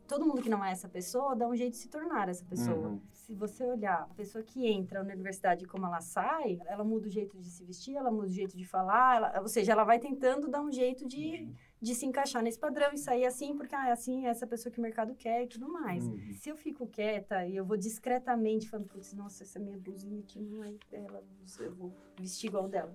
[0.06, 2.88] Todo mundo que não é essa pessoa dá um jeito de se tornar essa pessoa.
[2.88, 3.00] Uhum.
[3.12, 7.06] Se você olhar a pessoa que entra na universidade e como ela sai, ela muda
[7.06, 9.84] o jeito de se vestir, ela muda o jeito de falar, ela- ou seja, ela
[9.84, 11.48] vai tentando dar um jeito de,
[11.80, 14.72] de se encaixar nesse padrão e sair assim, porque ah, é assim, é essa pessoa
[14.72, 16.04] que o mercado quer e tudo mais.
[16.06, 16.18] Uhum.
[16.34, 20.40] Se eu fico quieta e eu vou discretamente falando, putz, nossa, essa minha blusinha aqui
[20.40, 21.22] não é dela,
[21.60, 22.94] eu vou vestir igual dela.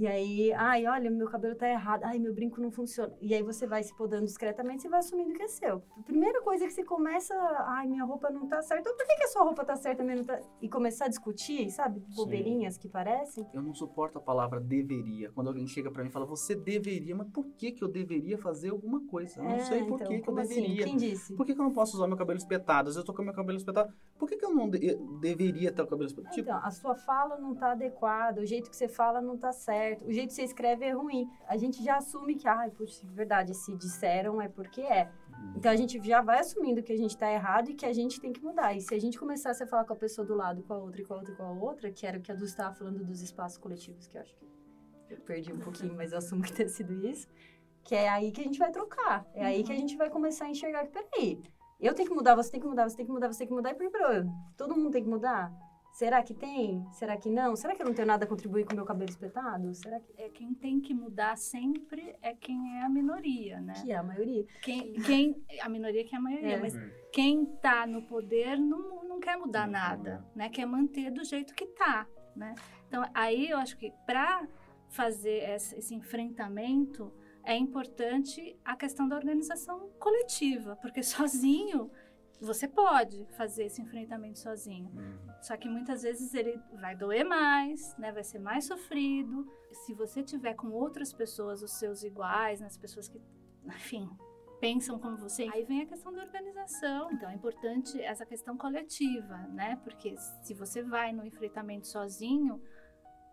[0.00, 3.12] E aí, ai, olha, meu cabelo tá errado, ai, meu brinco não funciona.
[3.20, 5.82] E aí você vai se podando discretamente, você vai assumindo que é seu.
[5.98, 7.34] A primeira coisa que você começa,
[7.66, 10.02] ai, minha roupa não tá certa, ou por que, que a sua roupa tá certa,
[10.02, 10.40] não tá...
[10.62, 13.46] E começar a discutir, sabe, bobeirinhas que parecem.
[13.52, 15.30] Eu não suporto a palavra deveria.
[15.32, 18.38] Quando alguém chega pra mim e fala, você deveria, mas por que que eu deveria
[18.38, 19.38] fazer alguma coisa?
[19.38, 20.54] Eu não É, sei por então, que que eu assim?
[20.54, 20.84] deveria.
[20.86, 21.36] Quem disse?
[21.36, 22.88] Por que, que eu não posso usar meu cabelo espetado?
[22.88, 23.92] Às vezes eu tô com meu cabelo espetado.
[24.18, 26.34] Por que, que eu não de- deveria ter o cabelo espetado?
[26.34, 29.52] Tipo, Então, a sua fala não tá adequada, o jeito que você fala não tá
[29.52, 31.30] certo, o jeito que você escreve é ruim.
[31.46, 35.10] A gente já assume que, ai, puxa, é verdade, se disseram é porque é.
[35.56, 38.20] Então a gente já vai assumindo que a gente tá errado e que a gente
[38.20, 38.74] tem que mudar.
[38.74, 41.00] E se a gente começasse a falar com a pessoa do lado, com a outra,
[41.00, 42.74] e com a outra, e com a outra, que era o que a Du estava
[42.74, 44.46] falando dos espaços coletivos, que eu acho que
[45.10, 47.26] eu perdi um pouquinho, mas eu assumo que tenha sido isso,
[47.82, 49.26] que é aí que a gente vai trocar.
[49.34, 51.40] É aí que a gente vai começar a enxergar que, peraí,
[51.80, 53.54] eu tenho que mudar, você tem que mudar, você tem que mudar, você tem que
[53.54, 53.90] mudar, e por
[54.56, 55.50] todo mundo tem que mudar?
[56.00, 56.82] Será que tem?
[56.92, 57.54] Será que não?
[57.54, 59.74] Será que eu não tenho nada a contribuir com o meu cabelo espetado?
[59.74, 63.74] Será que, É quem tem que mudar sempre é quem é a minoria, né?
[63.74, 64.46] que é a maioria?
[64.62, 66.58] Quem, quem a minoria que é a maioria, É.
[66.58, 66.88] mas É.
[67.12, 70.30] quem tá no poder não, não quer mudar Não nada, mudar.
[70.34, 70.48] né?
[70.48, 72.54] Quer manter do jeito que tá, né?
[72.88, 74.48] Então, aí eu acho que para
[74.88, 77.12] fazer esse, esse enfrentamento
[77.44, 81.90] é importante a questão da organização coletiva, porque sozinho
[82.44, 84.90] você pode fazer esse enfrentamento sozinho.
[84.94, 85.18] Uhum.
[85.42, 88.10] Só que muitas vezes ele vai doer mais, né?
[88.10, 89.46] Vai ser mais sofrido.
[89.72, 92.66] Se você tiver com outras pessoas, os seus iguais, né?
[92.66, 93.20] as pessoas que,
[93.66, 94.08] enfim,
[94.60, 97.10] pensam como você, aí vem a questão da organização.
[97.12, 99.76] Então é importante essa questão coletiva, né?
[99.82, 102.60] Porque se você vai no enfrentamento sozinho,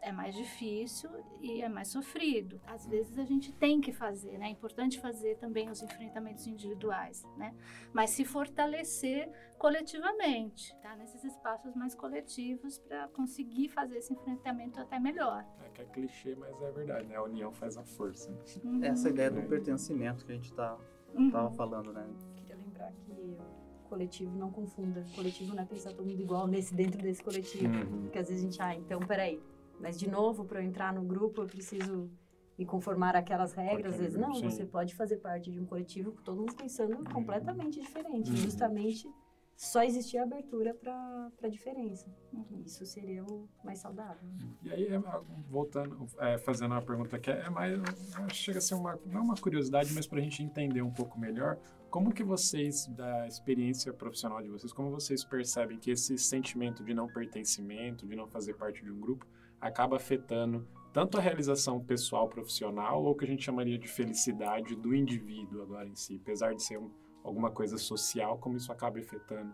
[0.01, 1.10] é mais difícil
[1.41, 2.62] e é mais sofrido.
[2.65, 4.47] Às vezes a gente tem que fazer, né?
[4.47, 7.53] É importante fazer também os enfrentamentos individuais, né?
[7.93, 10.95] Mas se fortalecer coletivamente, tá?
[10.95, 15.45] Nesses espaços mais coletivos para conseguir fazer esse enfrentamento até melhor.
[15.63, 17.15] É que é clichê, mas é verdade, né?
[17.15, 18.31] A união faz a força.
[18.31, 18.38] né?
[18.63, 20.77] Uhum, essa ideia do pertencimento que a gente tá,
[21.13, 21.31] uhum.
[21.31, 22.07] tava falando, né?
[22.36, 23.38] Queria lembrar que
[23.89, 25.05] coletivo, não confunda.
[25.15, 27.73] Coletivo não é pensar todo mundo igual nesse dentro desse coletivo.
[27.73, 28.01] Uhum.
[28.03, 29.41] Porque às vezes a gente, ah, então peraí.
[29.79, 32.09] Mas de novo, para eu entrar no grupo, eu preciso
[32.57, 33.93] me conformar àquelas regras.
[33.93, 34.49] Às vezes, não, Sim.
[34.49, 38.31] você pode fazer parte de um coletivo com todo mundo pensando completamente diferente.
[38.31, 38.37] Uhum.
[38.37, 39.07] Justamente
[39.55, 42.07] só existir abertura para a diferença.
[42.31, 42.61] Uhum.
[42.63, 44.29] Isso seria o mais saudável.
[44.63, 44.99] E aí, é,
[45.49, 47.79] voltando, é, fazendo uma pergunta que é mais,
[48.15, 50.91] acho que chega a ser uma, não uma curiosidade, mas para a gente entender um
[50.91, 51.57] pouco melhor,
[51.89, 56.93] como que vocês, da experiência profissional de vocês, como vocês percebem que esse sentimento de
[56.93, 59.25] não pertencimento, de não fazer parte de um grupo,
[59.59, 64.75] acaba afetando tanto a realização pessoal, profissional, ou o que a gente chamaria de felicidade
[64.75, 66.91] do indivíduo agora em si, apesar de ser um,
[67.23, 69.53] alguma coisa social, como isso acaba afetando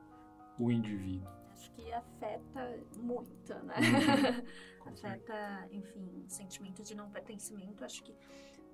[0.57, 1.27] o indivíduo?
[1.51, 3.75] Acho que afeta muito, né?
[4.79, 7.83] Com afeta, enfim, sentimento de não pertencimento.
[7.83, 8.15] Acho que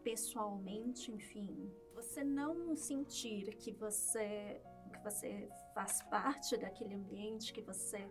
[0.03, 4.61] pessoalmente, enfim, você não sentir que você
[4.91, 8.09] que você faz parte daquele ambiente, que você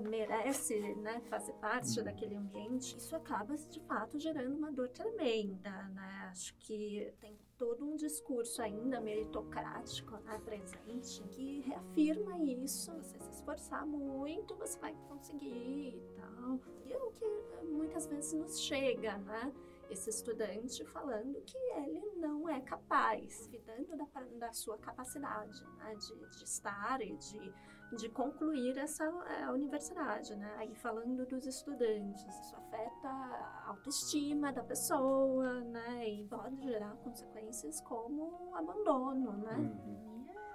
[0.00, 2.04] merece, né, fazer parte Uhum.
[2.04, 6.28] daquele ambiente, isso acaba de fato gerando uma dor tremenda, né?
[6.30, 12.92] Acho que tem todo um discurso ainda meritocrático né, presente que reafirma isso.
[12.92, 16.58] Você se esforçar muito, você vai conseguir e tal.
[16.84, 19.52] E é o que eh, muitas vezes nos chega, né?
[19.90, 24.06] Esse estudante falando que ele não é capaz, duvidando da,
[24.38, 27.52] da sua capacidade né, de, de estar e de,
[27.96, 30.54] de concluir essa eh, universidade, né?
[30.58, 36.08] Aí falando dos estudantes, isso afeta a autoestima da pessoa, né?
[36.08, 39.56] E pode gerar consequências como abandono, né?
[39.56, 40.13] Uhum.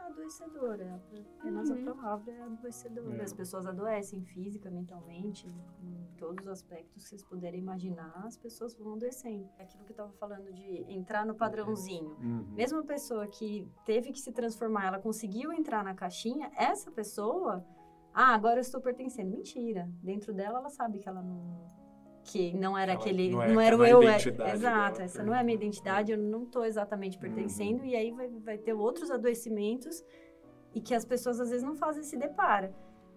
[0.09, 1.85] E é é apenas Uhum.
[1.85, 3.13] palavra é adoecedor.
[3.15, 3.21] É.
[3.21, 8.75] As pessoas adoecem física, mentalmente, em todos os aspectos que vocês puderem imaginar, as pessoas
[8.75, 9.49] vão adoecendo.
[9.57, 12.17] É Aquilo que eu tava falando de entrar no padrãozinho.
[12.21, 12.45] Uhum.
[12.53, 17.65] Mesmo a pessoa que teve que se transformar, ela conseguiu entrar na caixinha, essa pessoa,
[18.13, 19.29] ah, agora eu estou pertencendo.
[19.29, 19.89] Mentira.
[20.01, 21.78] Dentro dela, ela sabe que ela não.
[22.23, 23.29] Que não era Ela aquele.
[23.29, 24.03] não Não, é- era o não é a eu.
[24.03, 25.63] é- exato, essa não é a minha uhum.
[25.63, 30.03] identidade, eu não estou exatamente pertencendo, e aí vai, vai ter outros adoecimentos
[30.75, 32.69] e que as pessoas às vezes não fazem esse deparo.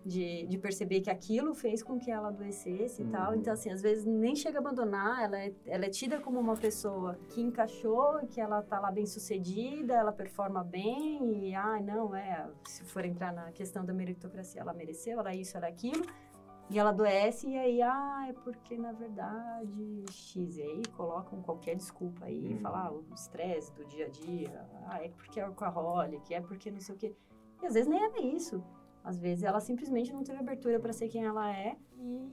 [0.05, 3.31] De, de perceber que aquilo fez com que ela adoecesse e tal.
[3.31, 3.38] Uhum.
[3.38, 6.57] Então, assim, às vezes nem chega a abandonar, ela é, ela é tida como uma
[6.57, 12.17] pessoa que encaixou, que ela tá lá bem sucedida, ela performa bem, e, ah, não,
[12.17, 15.71] é, se for entrar na questão da meritocracia, ela mereceu, ela é isso, ela é
[15.71, 16.05] aquilo,
[16.73, 21.77] e ela adoece, e aí, ah, é porque, na verdade, X, e aí colocam qualquer
[21.77, 22.61] desculpa aí, Uhum.
[22.61, 26.71] falar ah, o estresse do dia a dia, ah, é porque é alcoholic, é porque
[26.71, 27.15] não sei o quê.
[27.63, 28.63] E às vezes nem era isso.
[29.05, 31.77] Às vezes ela simplesmente não teve abertura para ser quem ela é,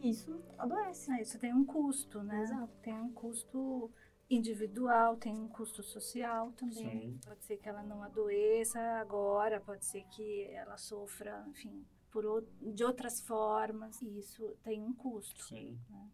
[0.02, 1.12] e isso adoece.
[1.12, 2.42] Ah, Isso tem um custo, né?
[2.44, 2.72] Exato.
[2.82, 3.92] Tem um custo
[4.30, 6.74] individual, tem um custo social também.
[7.14, 7.20] Sim.
[7.26, 12.84] Pode ser que ela não adoeça agora, pode ser que ela sofra, enfim, por de
[12.84, 14.02] outras formas.
[14.02, 15.44] E isso tem um custo.
[15.46, 15.78] Sim.
[15.90, 16.08] né?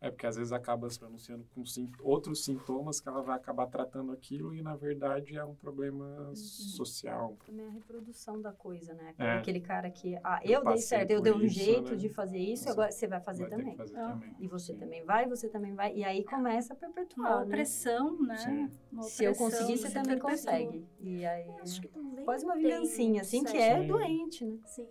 [0.00, 3.66] É porque às vezes acaba se pronunciando com sim- outros sintomas que ela vai acabar
[3.68, 7.38] tratando aquilo e na verdade é um problema social.
[7.46, 9.14] Também a reprodução da coisa, né?
[9.18, 9.32] É.
[9.38, 11.96] Aquele cara que, ah, Eu eu dei certo, eu dei um isso, jeito né?
[11.96, 13.76] de fazer isso, Você agora você vai fazer vai também.
[13.76, 14.10] fazer Ah.
[14.12, 14.36] também.
[14.40, 14.78] E você Sim.
[14.78, 15.94] também vai, você também vai.
[15.96, 17.44] E aí começa a Uma perpetuar, né?
[17.46, 18.36] opressão, né?
[18.36, 18.70] Sim.
[18.92, 20.30] Uma Se eu conseguir, você também perpetua.
[20.32, 20.86] consegue.
[21.00, 23.86] E aí, Acho que também quase uma vingancinha, assim, que é Sim.
[23.86, 24.58] doente, né?
[24.66, 24.86] Sim.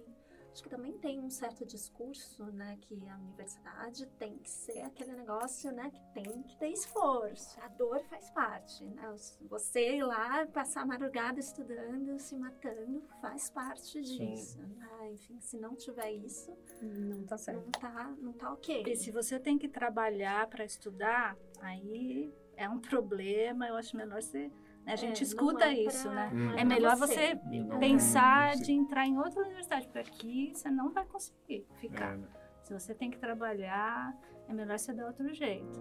[0.54, 5.14] Acho que também tem um certo discurso, né, que a universidade tem que ser aquele
[5.14, 7.60] negócio, né, que tem que ter esforço.
[7.60, 9.16] A dor faz parte, né?
[9.50, 15.12] Você ir lá, passar a madrugada estudando, se matando, faz parte disso, né?
[15.12, 17.64] Enfim, se não tiver isso, Não tá certo.
[17.64, 18.84] não tá, não tá ok.
[18.86, 23.68] E se você tem que trabalhar para estudar, aí é um problema.
[23.68, 24.52] Eu acho melhor você.
[24.86, 26.30] Né, A gente É, escuta é pra- isso, né?
[26.34, 26.38] Hum.
[26.46, 28.64] não É pra melhor você Não, pensar sim.
[28.64, 32.14] de entrar em outra universidade, porque aqui você não vai conseguir ficar.
[32.14, 32.28] É, né?
[32.64, 34.16] Se você tem que trabalhar,
[34.48, 35.80] é melhor você dar outro jeito.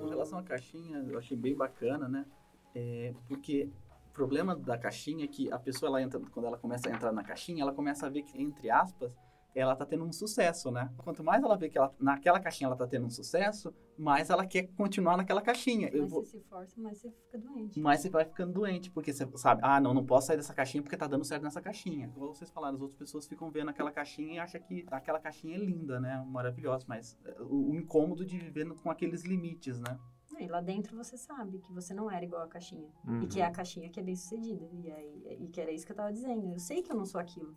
[0.00, 2.24] Com relação à caixinha, eu achei bem bacana, né?
[2.74, 3.68] É, porque
[4.08, 7.12] o problema da caixinha é que a pessoa, ela entra, quando ela começa a entrar
[7.12, 9.12] na caixinha, ela começa a ver que, entre aspas,
[9.54, 10.92] ela tá tendo um sucesso, né?
[10.98, 14.46] Quanto mais ela vê que ela, naquela caixinha ela tá tendo um sucesso, mais ela
[14.46, 15.88] quer continuar naquela caixinha.
[15.88, 17.80] Eu Mais vou, você se força, mais você fica doente.
[17.80, 20.82] mais você vai ficando doente, porque você sabe, ah, não, não posso sair dessa caixinha
[20.82, 22.08] porque tá dando certo nessa caixinha.
[22.08, 25.56] Como vocês falaram, as outras pessoas ficam vendo aquela caixinha e acham que aquela caixinha
[25.56, 26.24] é linda, né?
[26.28, 29.98] Maravilhosa, mas é, o, o incômodo de viver no- com aqueles limites, né?
[30.38, 32.88] E lá dentro você sabe que você não era igual a caixinha.
[33.06, 33.24] Uhum.
[33.24, 34.66] E que é a caixinha que é bem sucedida.
[34.72, 36.52] E, aí, e que era isso que eu tava dizendo.
[36.54, 37.54] Eu sei que eu não sou aquilo.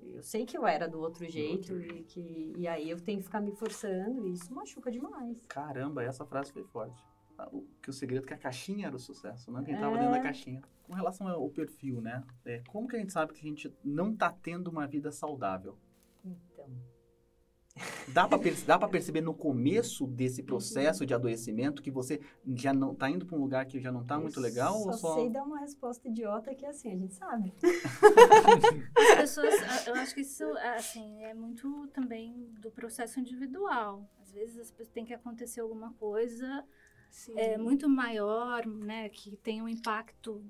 [0.00, 3.24] Eu sei que eu era do outro jeito e que e aí eu tenho que
[3.24, 5.44] ficar me forçando e isso machuca demais.
[5.46, 7.02] Caramba, essa frase foi forte.
[7.36, 9.96] Ah, o- Que o segredo é que a caixinha era o sucesso, não quem tava
[9.96, 9.98] É.
[10.00, 10.62] dentro da caixinha.
[10.84, 12.24] Com relação ao perfil, né?
[12.44, 15.76] É, como que a gente sabe que a gente não tá tendo uma vida saudável?
[18.08, 18.28] Dá
[18.66, 22.20] dá pra perceber no começo desse processo de adoecimento que você
[22.54, 24.74] já não tá indo pra um lugar que já não tá muito legal?
[24.74, 25.14] só, ou só...
[25.14, 27.54] sei dar uma resposta idiota que é assim, a gente sabe.
[28.96, 30.44] As pessoas, eu acho que isso
[30.76, 34.08] assim, é muito também do processo individual.
[34.20, 36.64] Às vezes as pessoas- tem que acontecer alguma coisa
[37.10, 37.38] Sim.
[37.38, 40.44] é, muito maior, né, que tem um impacto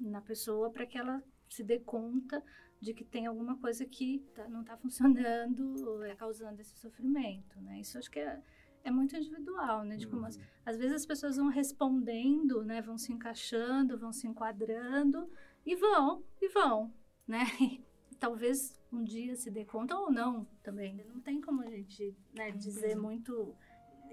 [0.00, 2.42] na pessoa para que ela se dê conta
[2.82, 7.78] de que tem alguma coisa que tá- não está funcionando, é causando esse sofrimento, né?
[7.80, 8.42] Isso acho que é,
[8.82, 9.96] é muito individual, né?
[9.96, 12.82] De como as- às vezes as pessoas vão respondendo, né?
[12.82, 15.30] Vão se encaixando, vão se enquadrando
[15.64, 16.92] e vão, e vão,
[17.26, 17.40] né?
[18.10, 20.94] E talvez um dia se dê conta ou não também.
[21.06, 23.54] Não tem como a gente né, dizer muito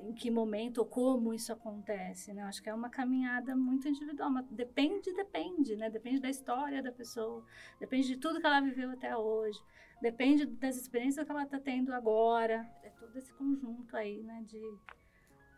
[0.01, 2.43] em que momento ou como isso acontece, né?
[2.43, 5.89] Acho que é uma caminhada muito individual, mas depende, depende, né?
[5.89, 7.45] Depende da história da pessoa,
[7.79, 9.59] depende de tudo que ela viveu até hoje,
[10.01, 12.69] depende das experiências que ela está tendo agora.
[12.83, 14.43] É todo esse conjunto aí, né?
[14.47, 14.61] De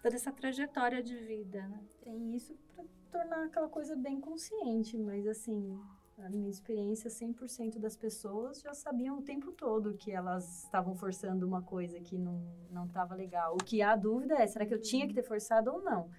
[0.02, 1.84] toda essa trajetória de vida, né?
[2.04, 5.80] Tem isso para tornar aquela coisa bem consciente, mas assim,
[6.24, 11.48] a minha experiência, 100% das pessoas já sabiam o tempo todo que elas estavam forçando
[11.48, 13.56] uma coisa que não não estava legal.
[13.56, 16.10] O que há dúvida é, será que eu tinha que ter forçado ou não?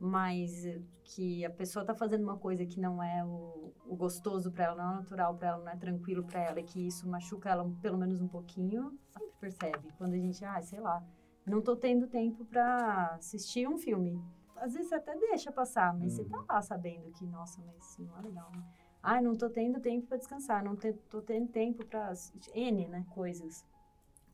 [0.00, 4.50] Mas eh, que a pessoa tá fazendo uma coisa que não é o, o gostoso
[4.50, 7.08] para ela, não é natural para ela, não é tranquilo para ela, e que isso
[7.08, 9.92] machuca ela pelo menos um pouquinho, sempre percebe.
[9.98, 11.04] Quando a gente, ah, sei lá,
[11.44, 14.18] não tô tendo tempo para assistir um filme
[14.60, 18.02] às vezes você até deixa passar, mas você tá lá sabendo que, nossa, mas isso
[18.02, 18.62] não é legal, né?
[19.02, 22.12] Ai, não tô tendo tempo para descansar, não te, tô tendo tempo para
[22.54, 23.64] N, né, coisas.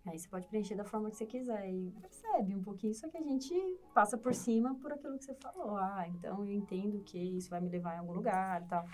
[0.06, 3.16] Aí você pode preencher da forma que você quiser e percebe um pouquinho, só que
[3.16, 3.54] a gente
[3.94, 5.76] passa por cima por aquilo que você falou.
[5.76, 8.84] Ah, então eu entendo que isso vai me levar em algum lugar e tal.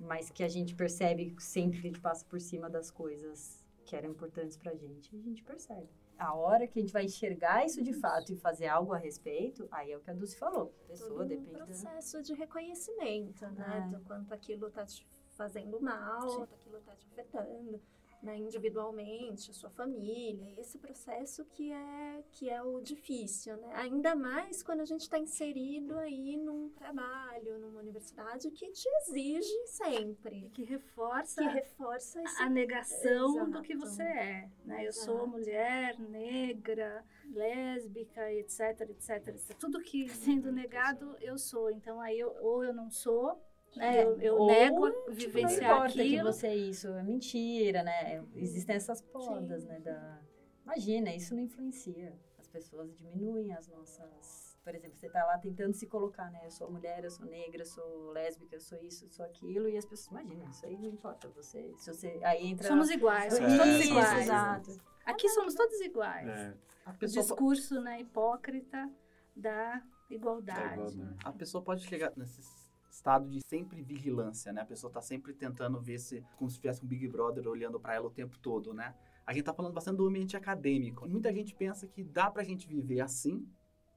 [0.00, 3.94] Mas que a gente percebe sempre que a gente passa por cima das coisas que
[3.94, 5.88] eram importantes pra gente, a gente percebe.
[6.18, 9.68] A hora que a gente vai enxergar isso de fato e fazer algo a respeito,
[9.70, 10.74] aí é o que a Dulce falou.
[10.84, 11.64] A pessoa todo um depende da...
[11.64, 13.84] processo de reconhecimento, né?
[13.86, 13.96] É.
[13.96, 16.36] Do quanto aquilo tá te fazendo mal, Sim.
[16.38, 17.80] quanto aquilo tá te afetando,
[18.26, 18.36] né?
[18.36, 20.52] Individualmente, a sua família.
[20.58, 23.70] Esse processo que é, que é o difícil, né?
[23.74, 29.66] Ainda mais quando a gente está inserido aí num trabalho, numa universidade que te exige
[29.68, 30.50] sempre.
[30.52, 33.62] Que reforça Que reforça esse a negação do Exato.
[33.62, 34.84] que você é, né?
[34.84, 39.56] Eu sou mulher, negra, lésbica, etc, etc, etc.
[39.56, 41.70] Tudo que sendo negado eu sou.
[41.70, 43.40] Então aí eu, ou eu não sou,
[43.78, 43.98] né?
[43.98, 46.32] É, eu, eu ou, nego Tipo, não vivenciar importa que aquilo.
[46.32, 48.24] você é isso, é mentira, né?
[48.34, 49.80] Existem essas podas, né?
[49.80, 50.20] Da...
[50.64, 52.12] Imagina, isso não influencia.
[52.38, 54.46] As pessoas diminuem as nossas...
[54.64, 56.40] Por exemplo, você tá lá tentando se colocar, né?
[56.44, 59.68] Eu sou mulher, eu sou negra, eu sou lésbica, eu sou isso, eu sou aquilo.
[59.68, 61.28] E as pessoas, imagina, isso aí não importa.
[61.28, 62.18] Você, se você...
[62.24, 62.66] Aí entra...
[62.66, 64.22] Somos iguais, somos É, todos iguais.
[64.24, 64.80] exato.
[65.04, 66.28] Aqui somos todos iguais.
[66.28, 66.54] É,
[66.84, 68.90] A O discurso né, hipócrita
[69.36, 69.76] da
[70.08, 70.74] da igualdade.
[70.74, 71.16] igualdade.
[71.24, 72.40] a pessoa pode chegar nesse
[72.96, 74.62] estado de sempre vigilância, né?
[74.62, 77.94] A pessoa tá sempre tentando ver se, como se tivesse um Big Brother olhando para
[77.94, 78.94] ela o tempo todo, né?
[79.26, 81.06] A gente tá falando bastante do ambiente acadêmico.
[81.08, 83.46] Muita gente pensa que dá pra gente viver assim,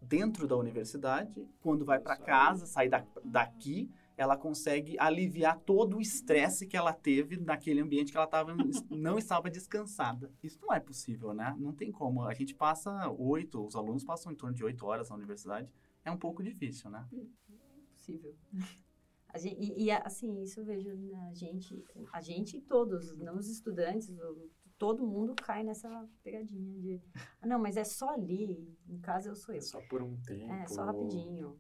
[0.02, 6.02] dentro da universidade, quando vai para casa, sair da- daqui, ela consegue aliviar todo o
[6.02, 8.54] estresse que ela teve naquele ambiente que ela tava,
[8.89, 10.30] não estava descansada.
[10.43, 11.56] Isso não é possível, né?
[11.58, 12.24] Não tem como.
[12.24, 15.72] A gente passa oito, os alunos passam em torno de oito horas na universidade.
[16.04, 17.08] É um pouco difícil, né?
[18.10, 18.36] possível.
[18.54, 18.58] A
[19.38, 23.47] gente, e, e, assim, isso eu vejo na gente, a gente e todos, não os
[23.47, 24.09] estudantes,
[24.77, 27.01] todo mundo cai nessa pegadinha de,
[27.41, 29.59] ah, não, mas é só ali, no caso eu sou eu.
[29.59, 30.51] É só por um tempo.
[30.51, 31.59] É, só rapidinho.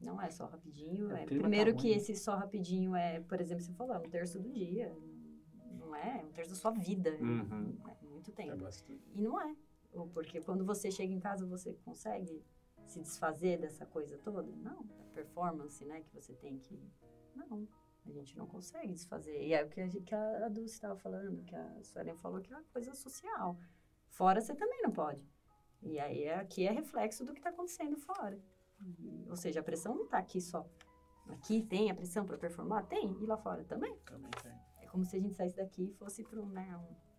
[0.00, 1.10] Não é só rapidinho.
[1.12, 3.98] É, É, clima primeiro tá que esse só rapidinho é, por exemplo, você falou, é
[3.98, 4.96] um terço do dia.
[5.78, 6.20] Não é?
[6.22, 7.10] É um terço da sua vida.
[7.20, 7.76] Uhum.
[7.86, 8.56] É muito É tempo.
[8.56, 9.02] bastante.
[9.14, 9.54] E não é.
[10.14, 12.42] Porque quando você chega em casa, você consegue
[12.86, 14.50] se desfazer dessa coisa toda?
[14.56, 14.80] Não.
[15.00, 16.78] A performance, né, que você tem que...
[17.34, 17.66] Não.
[18.06, 19.42] A gente não consegue desfazer.
[19.42, 22.52] E é o que a, que a Dulce estava falando, que a Suelen falou, que
[22.52, 23.56] é uma coisa social.
[24.08, 25.22] Fora você também não pode.
[25.82, 28.38] E aí é- aqui é reflexo do que está acontecendo fora.
[28.98, 30.66] E- ou seja, a pressão não está aqui só.
[31.28, 32.86] Aqui tem a pressão para performar?
[32.86, 33.16] Tem.
[33.22, 33.96] E lá fora também?
[33.98, 34.52] Também tem.
[34.80, 37.09] É como se a gente saísse daqui e fosse para né, um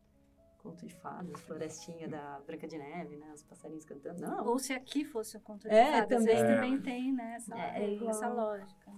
[0.62, 3.32] conto de fadas, florestinha da Branca de Neve, né?
[3.34, 4.22] Os passarinhos cantando.
[4.22, 4.46] Não.
[4.46, 6.36] Ou se aqui fosse o conto de É, fadas, também.
[6.36, 6.56] É.
[6.56, 8.92] também têm né, essa, É, é tem essa lógica.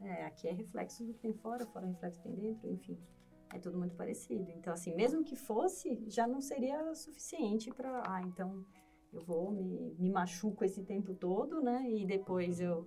[0.00, 2.70] É, aqui é reflexo do que tem fora, fora é reflexo do que tem dentro,
[2.70, 2.98] enfim.
[3.52, 4.50] É tudo muito parecido.
[4.52, 8.02] Então, assim, mesmo que fosse, já não seria suficiente para.
[8.06, 8.64] Ah, então
[9.12, 11.88] eu vou, me, me machuco esse tempo todo, né?
[11.88, 12.86] E depois eu,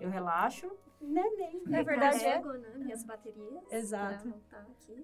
[0.00, 0.70] eu relaxo.
[1.00, 1.62] Né, nem.
[1.64, 2.36] Na verdade, é.
[2.36, 3.72] Recarrego, né, minhas baterias.
[3.72, 4.34] Exato.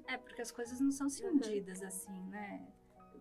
[0.06, 2.66] É, porque as coisas não são cindidas assim, né?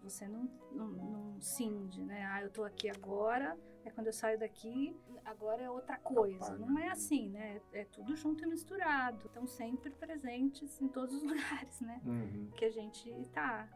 [0.04, 2.26] Você não, não, não cinge, né?
[2.26, 6.56] Ah, eu tô aqui agora, é quando eu saio daqui, agora é outra coisa.
[6.58, 7.60] Não é assim, né?
[7.74, 9.26] É tudo junto e misturado.
[9.26, 12.00] Estão sempre presentes em todos os lugares, né?
[12.06, 12.52] Uhum.
[12.56, 13.68] Que a gente tá.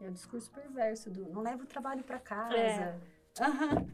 [0.00, 2.56] É o discurso perverso do não leva o trabalho para casa.
[2.56, 3.00] É.
[3.40, 3.86] Aham.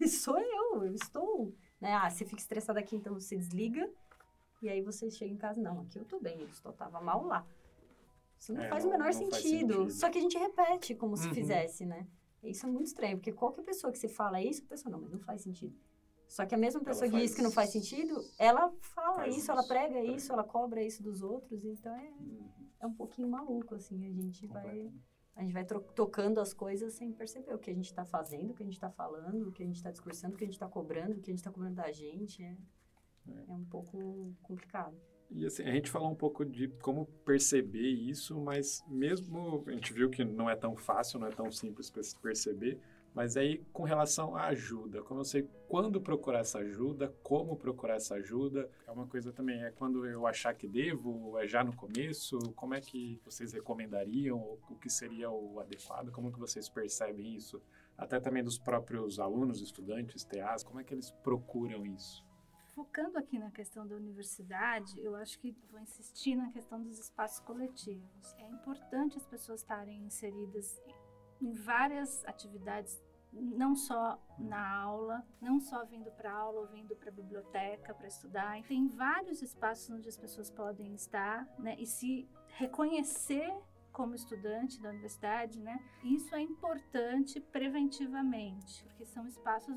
[0.08, 1.54] Sou eu, eu estou.
[1.80, 1.92] Né?
[1.94, 3.88] Ah, você fica estressada aqui, então você desliga.
[4.62, 7.24] E aí você chega em casa, não, aqui eu tô bem, eu estou, tava mal
[7.24, 7.46] lá.
[8.38, 9.36] Isso não É, faz o menor sentido.
[9.74, 9.90] sentido.
[9.90, 11.34] Só que a gente repete como se Uhum.
[11.34, 12.06] fizesse, né?
[12.42, 15.10] Isso é muito estranho, porque qualquer pessoa que você fala isso, a pessoa, não, mas
[15.10, 15.76] não faz sentido.
[16.28, 19.50] Só que a mesma pessoa que diz que não faz sentido, ela fala Faz isso,
[19.50, 19.68] ela isso.
[19.68, 20.04] prega É.
[20.04, 22.48] isso, ela cobra isso dos outros, então é, Uhum.
[22.80, 24.90] é um pouquinho maluco, assim, a gente vai.
[25.36, 28.54] A gente vai tocando as coisas sem perceber o que a gente está fazendo, o
[28.54, 30.54] que a gente está falando, o que a gente está discursando, o que a gente
[30.54, 32.42] está cobrando, o que a gente está cobrando da gente.
[32.42, 32.56] É,
[33.48, 34.96] é um pouco complicado.
[35.30, 39.92] E assim, a gente falou um pouco de como perceber isso, mas mesmo a gente
[39.92, 42.80] viu que não é tão fácil, não é tão simples per- perceber,
[43.16, 47.96] mas aí com relação à ajuda, como eu sei quando procurar essa ajuda, como procurar
[47.96, 51.74] essa ajuda, é uma coisa também, é quando eu achar que devo, é já no
[51.74, 57.34] começo, como é que vocês recomendariam, o que seria o adequado, como que vocês percebem
[57.34, 57.60] isso?
[57.96, 62.22] Até também dos próprios alunos, estudantes, TAs, como é que eles procuram isso?
[62.74, 67.40] Focando aqui na questão da universidade, eu acho que vou insistir na questão dos espaços
[67.40, 68.34] coletivos.
[68.36, 70.78] É importante as pessoas estarem inseridas
[71.40, 73.00] em várias atividades,
[73.40, 78.06] não só na aula, não só vindo para aula ou vindo para a biblioteca para
[78.06, 78.62] estudar.
[78.64, 82.28] Tem vários espaços onde as pessoas podem estar né, e se
[82.58, 83.52] reconhecer
[83.92, 85.78] como estudante da universidade, né?
[86.04, 89.74] Isso é importante preventivamente, porque são espaços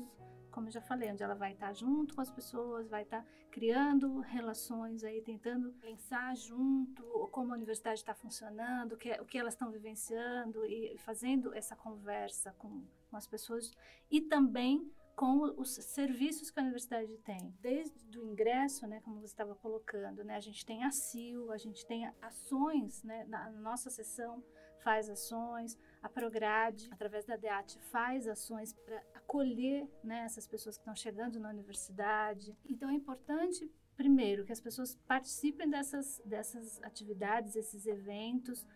[0.50, 4.20] como eu já falei, onde ela vai estar junto com as pessoas, vai estar criando
[4.20, 9.54] relações aí, tentando pensar junto como a universidade está funcionando, o que, o que elas
[9.54, 13.72] estão vivenciando e fazendo essa conversa com, com as pessoas
[14.10, 17.54] e também com os serviços que a universidade tem.
[17.60, 21.58] Desde o ingresso, né, como você estava colocando, né, a gente tem a CIL, a
[21.58, 24.42] gente tem ações, né, na nossa sessão
[24.80, 30.82] faz ações, a Prograde, através da DEAT, faz ações para acolher né, essas pessoas que
[30.82, 32.56] estão chegando na universidade.
[32.68, 38.66] Então é importante, primeiro, que as pessoas participem dessas, dessas atividades, esses eventos.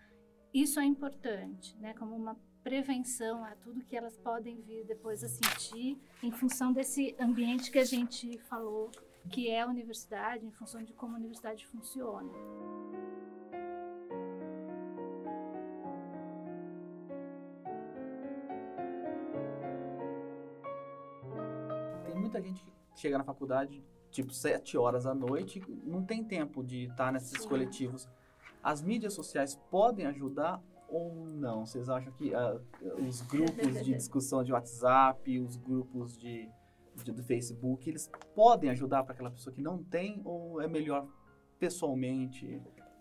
[0.52, 5.28] Isso é importante, né, como uma prevenção a tudo que elas podem vir depois a
[5.28, 8.90] sentir em função desse ambiente que a gente falou,
[9.30, 12.30] que é a universidade, em função de como a universidade funciona.
[22.34, 26.84] Muita gente que chega na faculdade, tipo, sete horas à noite, não tem tempo de
[26.84, 27.48] estar nesses Sim.
[27.48, 28.08] coletivos.
[28.62, 31.64] As mídias sociais podem ajudar ou não?
[31.66, 32.60] Vocês acham que ah,
[32.98, 36.48] os grupos de discussão de WhatsApp, os grupos de,
[37.04, 41.06] de- do Facebook, eles podem ajudar para aquela pessoa que não tem ou é melhor
[41.58, 42.46] pessoalmente?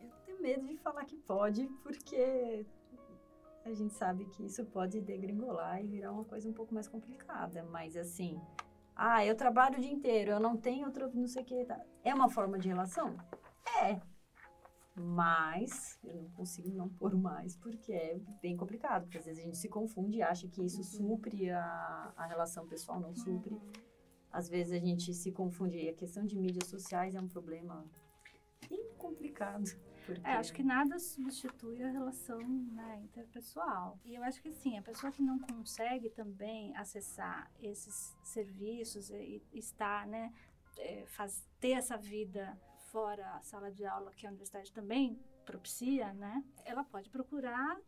[0.02, 2.66] Eu tenho medo de falar que pode, porque
[3.66, 7.64] a gente sabe que isso pode degringolar e virar uma coisa um pouco mais complicada.
[7.72, 8.42] Mas assim,
[8.96, 11.66] ah, eu trabalho o dia inteiro, eu não tenho outro, não sei o que.
[11.66, 11.80] Tá.
[12.04, 13.16] É uma forma de relação?
[13.82, 14.00] É.
[14.96, 19.04] Mas eu não consigo não pôr mais, porque é bem complicado.
[19.04, 22.68] Porque às vezes a gente se confunde e acha que isso supre a, a relação
[22.68, 23.60] pessoal, não supre.
[24.32, 25.78] Às vezes a gente se confunde.
[25.78, 27.86] E a questão de mídias sociais é um problema
[28.70, 29.72] bem complicado.
[30.06, 30.28] Porque...
[30.28, 34.00] É, acho que nada substitui a relação né, interpessoal.
[34.06, 39.42] E eu acho que sim, a pessoa que não consegue também acessar esses serviços e,
[39.52, 40.34] e estar, né,
[40.78, 42.58] é, faz, ter essa vida
[42.92, 47.80] fora a sala de aula que a universidade também propicia, né, ela pode procurar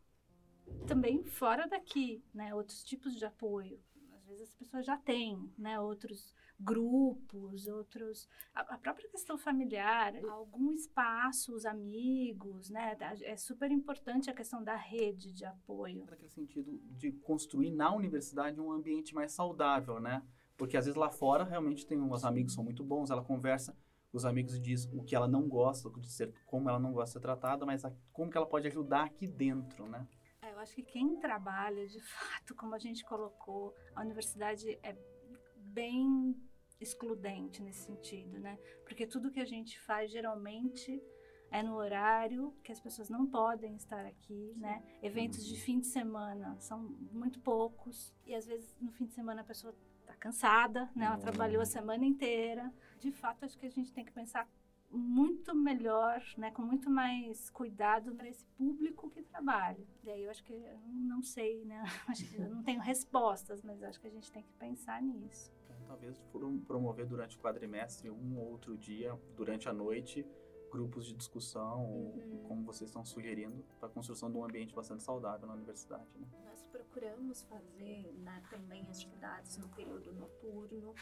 [0.87, 3.79] também fora daqui, né, outros tipos de apoio.
[4.13, 10.13] Às vezes as pessoas já têm, né, outros grupos, outros a, a própria questão familiar,
[10.29, 12.97] algum espaço, os amigos, né?
[13.23, 16.05] É super importante a questão da rede de apoio.
[16.05, 20.23] naquele sentido de construir na universidade um ambiente mais saudável, né?
[20.57, 23.75] Porque às vezes lá fora realmente tem uns amigos são muito bons, ela conversa
[24.13, 27.13] os amigos diz o que ela não gosta, de ser, como ela não gosta de
[27.13, 30.07] ser tratada, mas a- como que ela pode ajudar aqui dentro, né?
[30.41, 31.99] É, eu acho que quem trabalha, de
[32.47, 34.95] fato, como a gente colocou, a universidade é
[35.57, 36.33] bem
[36.79, 38.57] excludente nesse sentido, né?
[38.83, 41.01] Porque tudo que a gente faz, geralmente,
[41.51, 44.83] é no horário que as pessoas não podem estar aqui, né?
[45.01, 46.79] Eventos de fim de semana são
[47.11, 51.05] muito poucos e às vezes no fim de semana a pessoa está cansada, né?
[51.05, 52.73] Ela trabalhou a semana inteira.
[52.99, 54.49] De fato, acho que a gente tem que pensar
[54.91, 59.85] muito melhor, né, com muito mais cuidado para esse público que trabalha.
[60.03, 63.61] E aí eu acho que eu não sei, né, acho que eu não tenho respostas,
[63.61, 65.51] mas acho que a gente tem que pensar nisso.
[65.95, 70.27] Talvez foram promover durante o quadrimestre um ou outro dia, durante a noite,
[70.69, 72.43] grupos de discussão, uhum.
[72.49, 76.05] como vocês estão sugerindo, para a construção de um ambiente bastante saudável na universidade.
[76.19, 76.27] Né?
[76.43, 80.93] Nós procuramos fazer né, também atividades no período noturno,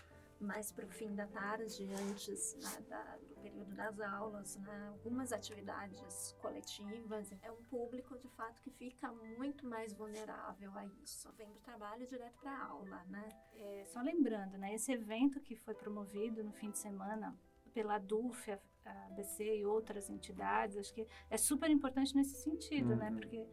[0.43, 5.31] mais para o fim da tarde, antes né, da, do período das aulas, né, algumas
[5.31, 7.31] atividades coletivas.
[7.41, 11.31] É um público, de fato, que fica muito mais vulnerável a isso.
[11.37, 13.29] Vem do trabalho direto para a aula, né?
[13.55, 17.35] É, só lembrando, né, esse evento que foi promovido no fim de semana
[17.73, 22.95] pela DUF, a, a BC e outras entidades, acho que é super importante nesse sentido,
[22.95, 23.15] né, uhum.
[23.15, 23.21] né?
[23.21, 23.47] Porque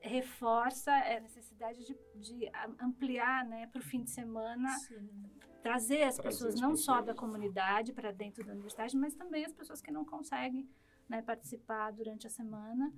[0.00, 5.24] reforça a necessidade de, de ampliar, né, para o fim de semana Sim
[5.64, 6.84] trazer as trazer pessoas as não pessoas.
[6.84, 10.68] só da comunidade para dentro da universidade, mas também as pessoas que não conseguem
[11.08, 12.92] né, participar durante a semana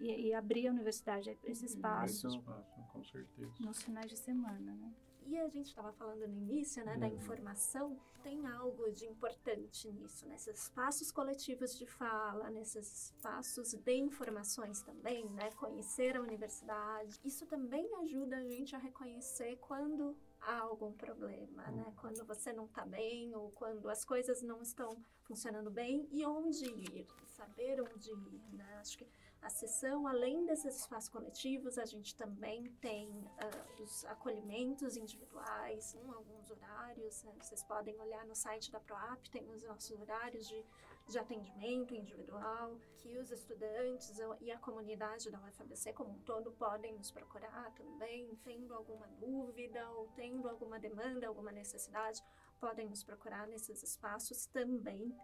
[0.00, 3.52] e, e abrir a universidade para esse espaço, esse espaço com certeza.
[3.58, 4.94] nos finais de semana, né?
[5.26, 7.14] E a gente estava falando no início, né, da uhum.
[7.14, 14.82] informação, tem algo de importante nisso, nesses espaços coletivos de fala, nesses espaços de informações
[14.82, 17.20] também, né, conhecer a universidade.
[17.24, 20.16] Isso também ajuda a gente a reconhecer quando
[20.46, 21.84] há algum problema, né?
[21.96, 26.66] Quando você não está bem ou quando as coisas não estão funcionando bem e onde
[26.66, 28.78] ir, saber onde ir, né?
[28.80, 29.08] Acho que
[29.42, 36.12] a sessão, além desses espaços coletivos, a gente também tem uh, os acolhimentos individuais, um,
[36.12, 37.32] alguns horários, né?
[37.40, 40.64] vocês podem olhar no site da ProAP, tem os nossos horários de
[41.08, 46.94] de atendimento individual, que os estudantes e a comunidade da UFABC como um todo podem
[46.94, 52.22] nos procurar também, tendo alguma dúvida ou tendo alguma demanda, alguma necessidade,
[52.60, 55.14] podem nos procurar nesses espaços também.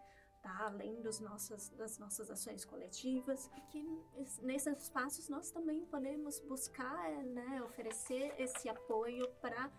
[0.41, 1.19] Tá, além dos
[1.75, 3.83] das nossas ações coletivas, que
[4.41, 9.69] nesses espaços nós também podemos buscar, né, oferecer esse apoio para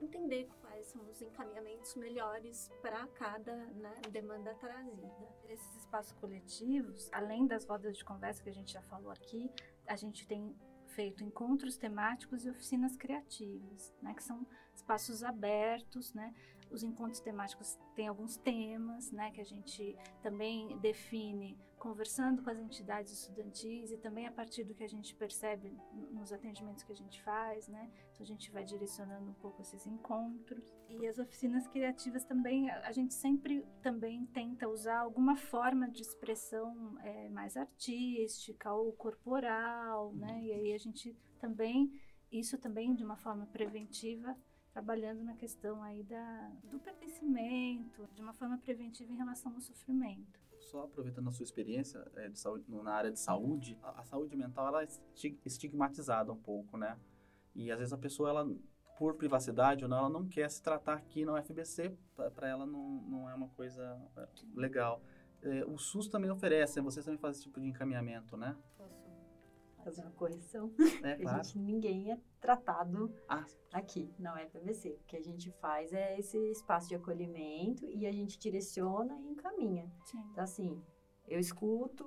[0.00, 5.28] entender quais são os encaminhamentos melhores para cada né, demanda trazida.
[5.48, 9.50] Esses espaços coletivos, além das rodas de conversa que a gente já falou aqui,
[9.86, 10.54] a gente tem
[10.86, 16.34] feito encontros temáticos e oficinas criativas, né, que são espaços abertos, né,
[16.70, 22.58] os encontros temáticos têm alguns temas, né, que a gente também define conversando com as
[22.58, 25.74] entidades estudantis e também a partir do que a gente percebe
[26.12, 27.90] nos atendimentos que a gente faz, né?
[28.12, 30.70] Então a gente vai direcionando um pouco esses encontros.
[30.90, 36.98] E as oficinas criativas também, a gente sempre também tenta usar alguma forma de expressão
[37.00, 40.38] é, mais artística ou corporal, né?
[40.42, 41.90] E aí a gente também,
[42.30, 44.36] isso também de uma forma preventiva,
[44.72, 50.40] trabalhando na questão aí da, do pertencimento, de uma forma preventiva em relação ao sofrimento.
[50.60, 54.36] Só aproveitando a sua experiência é, de saúde, na área de saúde, a, a, saúde
[54.36, 54.88] mental ela é
[55.44, 56.98] estigmatizada um pouco, né?
[57.54, 58.48] E às vezes a pessoa, ela,
[58.96, 61.96] por privacidade ou não, ela não quer se tratar aqui na UFBC,
[62.34, 65.02] para ela não, não é uma coisa é, legal.
[65.42, 68.56] É, o SUS também oferece, vocês também fazem esse tipo de encaminhamento, né?
[68.76, 68.99] fazer
[69.88, 70.70] uma correção.
[71.02, 71.40] É, claro.
[71.40, 73.44] a gente, ninguém é tratado ah.
[73.72, 74.90] aqui, não é PVC.
[74.90, 79.30] O que a gente faz é esse espaço de acolhimento e a gente direciona e
[79.30, 79.90] encaminha.
[80.04, 80.22] Sim.
[80.30, 80.82] Então, assim,
[81.30, 82.04] eu escuto,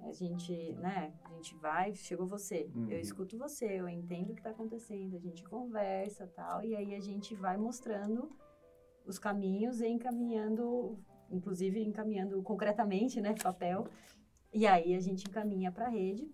[0.00, 2.90] a gente, né, a gente vai, chegou você, uhum.
[2.90, 6.94] eu escuto você, eu entendo o que está acontecendo, a gente conversa tal, e aí
[6.94, 8.30] a gente vai mostrando
[9.06, 10.98] os caminhos e encaminhando,
[11.30, 13.88] inclusive encaminhando concretamente, né, papel,
[14.52, 16.30] e aí a gente encaminha para a rede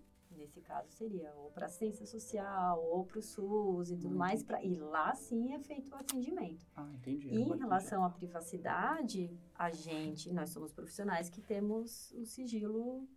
[0.53, 4.63] nesse caso seria ou para ciência social ou para o SUS e tudo mais pra,
[4.63, 9.71] e lá sim é feito o atendimento ah entendi e em relação à privacidade a
[9.71, 13.07] gente nós somos profissionais que temos o sigilo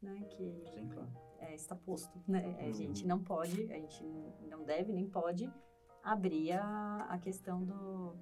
[0.00, 1.10] né que sim, claro.
[1.38, 2.72] é, está posto né a uhum.
[2.72, 4.02] gente não pode a gente
[4.48, 5.52] não deve nem pode
[6.02, 8.16] abrir a, a questão do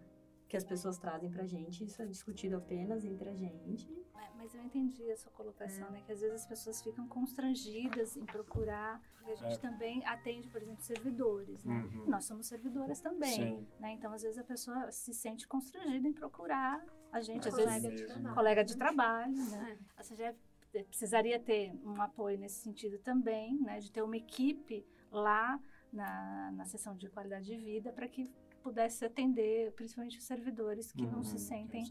[0.48, 3.90] que as pessoas trazem para a gente, isso é discutido apenas entre a gente.
[4.14, 5.90] É, mas eu entendi a sua colocação, é.
[5.90, 6.02] né?
[6.06, 9.58] Que às vezes as pessoas ficam constrangidas em procurar, porque a gente é.
[9.58, 11.74] também atende, por exemplo, servidores, né?
[11.74, 12.06] Uhum.
[12.06, 13.66] Nós somos servidoras também, Sim.
[13.80, 13.92] né?
[13.92, 18.06] Então, às vezes a pessoa se sente constrangida em procurar a gente, às colega vezes
[18.06, 19.78] de colega de trabalho, né?
[19.80, 19.98] É.
[19.98, 20.36] Ou seja,
[20.70, 23.80] precisaria ter um apoio nesse sentido também, né?
[23.80, 25.60] De ter uma equipe lá
[25.92, 28.30] na, na sessão de qualidade de vida para que
[28.66, 31.84] pudesse atender, principalmente os servidores que uhum, não se sentem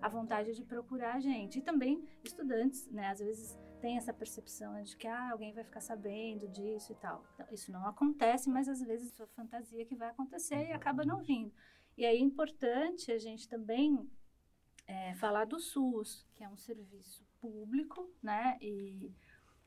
[0.00, 1.58] à vontade de procurar a gente.
[1.58, 3.08] E também estudantes, né?
[3.08, 7.22] Às vezes tem essa percepção de que ah, alguém vai ficar sabendo disso e tal.
[7.34, 11.22] Então, isso não acontece, mas às vezes é fantasia que vai acontecer e acaba não
[11.22, 11.52] vindo.
[11.98, 14.10] E aí é importante a gente também
[14.86, 18.56] é, falar do SUS, que é um serviço público, né?
[18.58, 19.12] E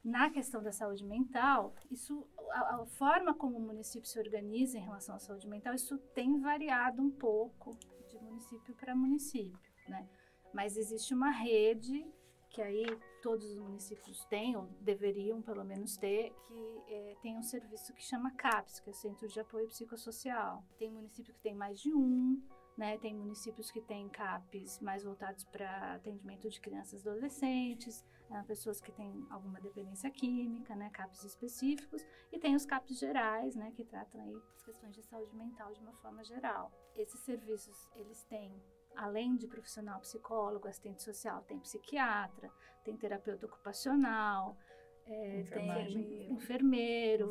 [0.06, 4.82] na questão da saúde mental, isso, a, a, forma como o município se organiza em
[4.82, 7.76] relação à saúde mental, isso tem variado um pouco
[8.08, 10.08] de município para município, né?
[10.53, 12.06] Mas existe uma rede
[12.51, 12.86] que aí
[13.22, 18.03] todos os municípios têm, ou deveriam pelo menos ter, que é, tem um serviço que
[18.03, 20.64] chama CAPS, que é o Centro de Apoio Psicossocial.
[20.78, 22.41] Tem município que tem mais de um,
[22.78, 22.97] né?
[22.99, 28.82] Tem municípios que têm CAPs mais voltados para atendimento de crianças e adolescentes, é, pessoas
[28.82, 30.89] que têm alguma dependência química, né?
[30.91, 33.71] CAPs específicos, e tem os CAPs gerais, né?
[33.76, 36.71] Que tratam aí as questões de saúde mental de uma forma geral.
[36.95, 38.51] Esses serviços, eles têm
[38.95, 42.49] além de profissional psicólogo, assistente social, tem psiquiatra,
[42.84, 44.57] tem terapeuta ocupacional,
[45.05, 47.30] é, tem enfermeiro,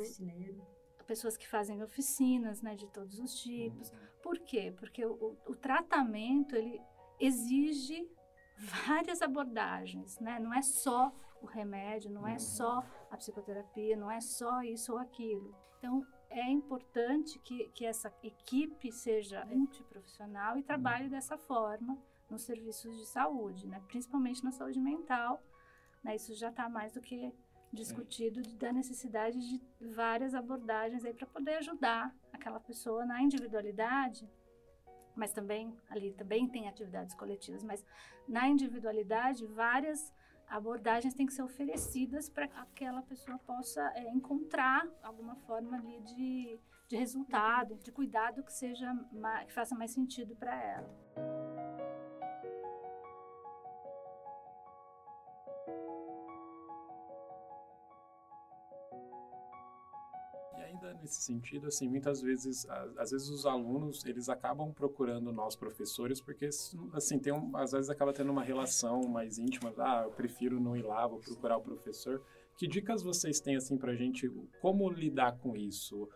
[1.06, 3.90] pessoas que fazem oficinas, né, de todos os tipos.
[3.90, 3.98] Uhum.
[4.22, 4.72] Por quê?
[4.76, 6.80] Porque o, o tratamento ele
[7.20, 8.08] exige
[8.56, 10.38] várias abordagens, né?
[10.38, 14.98] Não é só o remédio, não é só a psicoterapia, não é só isso ou
[14.98, 15.54] aquilo.
[15.78, 21.96] Então, é importante que, que essa equipe seja multiprofissional e trabalhe dessa forma
[22.28, 23.82] nos serviços de saúde, né?
[23.86, 25.42] principalmente na saúde mental.
[26.02, 26.16] Né?
[26.16, 27.32] Isso já está mais do que
[27.72, 29.60] discutido da necessidade de
[29.92, 34.28] várias abordagens para poder ajudar aquela pessoa na individualidade,
[35.16, 37.84] mas também ali também tem atividades coletivas, mas
[38.28, 40.12] na individualidade várias
[40.48, 46.00] abordagens têm que ser oferecidas para que aquela pessoa possa é, encontrar alguma forma ali
[46.00, 48.94] de, de resultado, de cuidado que seja
[49.46, 52.03] que faça mais sentido para ela.
[60.94, 62.66] Nesse sentido, assim, muitas vezes,
[62.96, 66.48] às vezes os alunos, eles acabam procurando nós professores porque,
[66.92, 70.76] assim, tem um, às vezes acaba tendo uma relação mais íntima, ah, eu prefiro não
[70.76, 72.22] ir lá, vou procurar o professor.
[72.56, 74.30] Que dicas vocês têm, assim, pra gente,
[74.60, 76.08] como lidar com isso?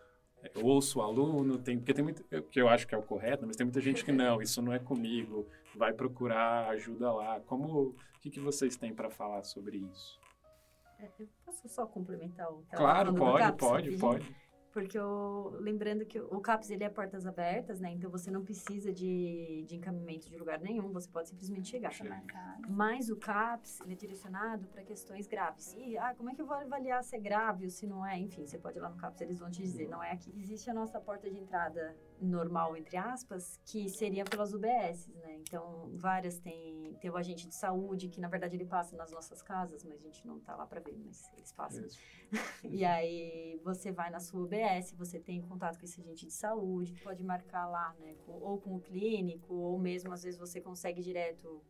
[0.55, 3.45] Eu ouço o aluno, tem, porque tem muito, que eu acho que é o correto,
[3.45, 5.45] mas tem muita gente que não, isso não é comigo,
[5.75, 7.39] vai procurar ajuda lá.
[7.41, 10.17] Como, o que, que vocês têm para falar sobre isso?
[10.99, 14.35] É, eu posso só complementar o Claro, pode, pode, pode.
[14.71, 17.91] Porque eu, lembrando que o CAPS ele é portas abertas, né?
[17.91, 21.91] Então você não precisa de, de encaminhamento de lugar nenhum, você pode simplesmente chegar.
[22.69, 25.73] Mas o CAPS ele é direcionado para questões graves.
[25.77, 28.17] E ah, como é que eu vou avaliar se é grave ou se não é?
[28.17, 30.31] Enfim, você pode ir lá no CAPS, eles vão te dizer, não é aqui.
[30.39, 35.37] Existe a nossa porta de entrada normal, entre aspas, que seria pelas UBSs, né?
[35.39, 39.41] Então, várias tem, tem o agente de saúde, que na verdade ele passa nas nossas
[39.41, 41.85] casas, mas a gente não tá lá para ver, mas eles passam.
[42.63, 46.93] e aí você vai na sua UBS, você tem contato com esse agente de saúde,
[47.03, 48.15] pode marcar lá, né?
[48.27, 51.61] Ou com o clínico, ou mesmo às vezes você consegue direto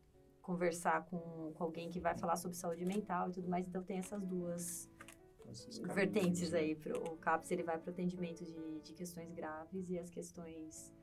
[0.42, 3.68] conversar com, com alguém que vai falar sobre saúde mental e tudo mais.
[3.68, 4.90] Então, tem essas duas
[5.94, 6.76] vertentes aí.
[6.76, 10.94] Pro, o CAPS ele vai para o atendimento de, de questões graves e as questões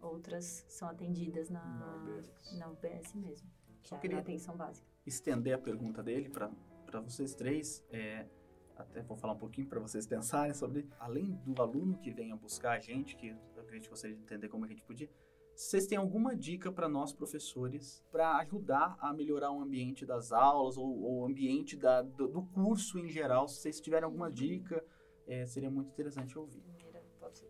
[0.00, 2.20] outras são atendidas na,
[2.58, 3.48] na UBS, mesmo.
[3.82, 4.86] Só é queria atenção básica.
[5.06, 7.84] estender a pergunta dele para vocês três.
[7.90, 8.26] É,
[8.76, 12.72] até vou falar um pouquinho para vocês pensarem sobre, além do aluno que venha buscar
[12.72, 15.08] a gente, que a gente gostaria de entender como a gente podia,
[15.54, 20.76] vocês têm alguma dica para nós professores para ajudar a melhorar o ambiente das aulas
[20.76, 23.46] ou o ambiente da, do, do, curso em geral?
[23.46, 24.84] Se vocês tiverem alguma dica,
[25.26, 26.60] é, seria muito interessante ouvir.
[26.60, 27.02] Primeira,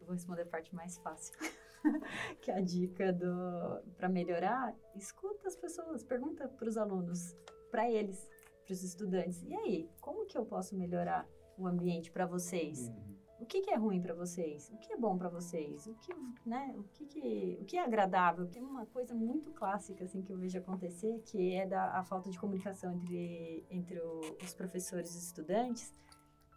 [0.04, 1.34] vou responder a parte mais fácil,
[2.42, 4.76] que é a dica do para melhorar.
[4.96, 7.36] Escuta as pessoas, pergunta para os alunos,
[7.70, 8.28] para eles,
[8.64, 9.42] para os estudantes.
[9.44, 11.26] E aí, como que eu posso melhorar
[11.56, 12.88] o ambiente para vocês?
[12.88, 13.11] Uhum
[13.42, 14.70] o que, que é ruim para vocês?
[14.72, 15.86] O que é bom para vocês?
[15.86, 16.14] O que,
[16.46, 16.74] né?
[16.76, 18.46] O que, que, o que é agradável?
[18.46, 22.30] Tem uma coisa muito clássica assim que eu vejo acontecer, que é da a falta
[22.30, 25.92] de comunicação entre entre o, os professores e os estudantes.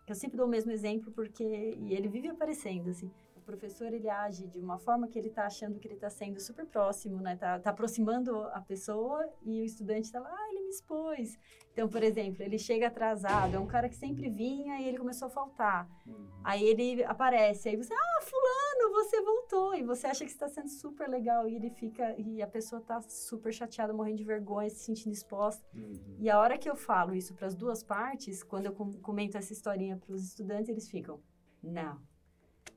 [0.07, 3.11] Eu sempre dou o mesmo exemplo porque e ele vive aparecendo assim
[3.45, 6.65] professor ele age de uma forma que ele está achando que ele está sendo super
[6.65, 7.35] próximo, né?
[7.35, 11.37] Tá, tá, aproximando a pessoa e o estudante está lá, ah, ele me expôs.
[11.71, 15.27] Então, por exemplo, ele chega atrasado, é um cara que sempre vinha e ele começou
[15.27, 15.87] a faltar.
[16.07, 16.27] Uhum.
[16.43, 19.75] Aí ele aparece, aí você, ah, fulano, você voltou.
[19.75, 23.01] E você acha que está sendo super legal e ele fica, e a pessoa está
[23.01, 25.63] super chateada, morrendo de vergonha, se sentindo exposta.
[25.73, 26.17] Uhum.
[26.19, 29.53] E a hora que eu falo isso para as duas partes, quando eu comento essa
[29.53, 31.19] historinha para os estudantes, eles ficam,
[31.61, 31.99] não,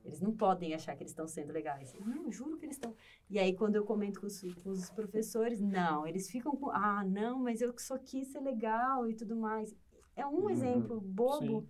[0.05, 1.93] eles não podem achar que eles estão sendo legais.
[1.95, 2.95] Não, juro que eles estão.
[3.29, 7.05] E aí, quando eu comento com os, com os, professores, não, eles ficam com, ah,
[7.05, 9.75] não, mas eu só quis ser legal e tudo mais.
[10.17, 10.51] é um Uhum.
[10.51, 11.69] exemplo bobo Sim.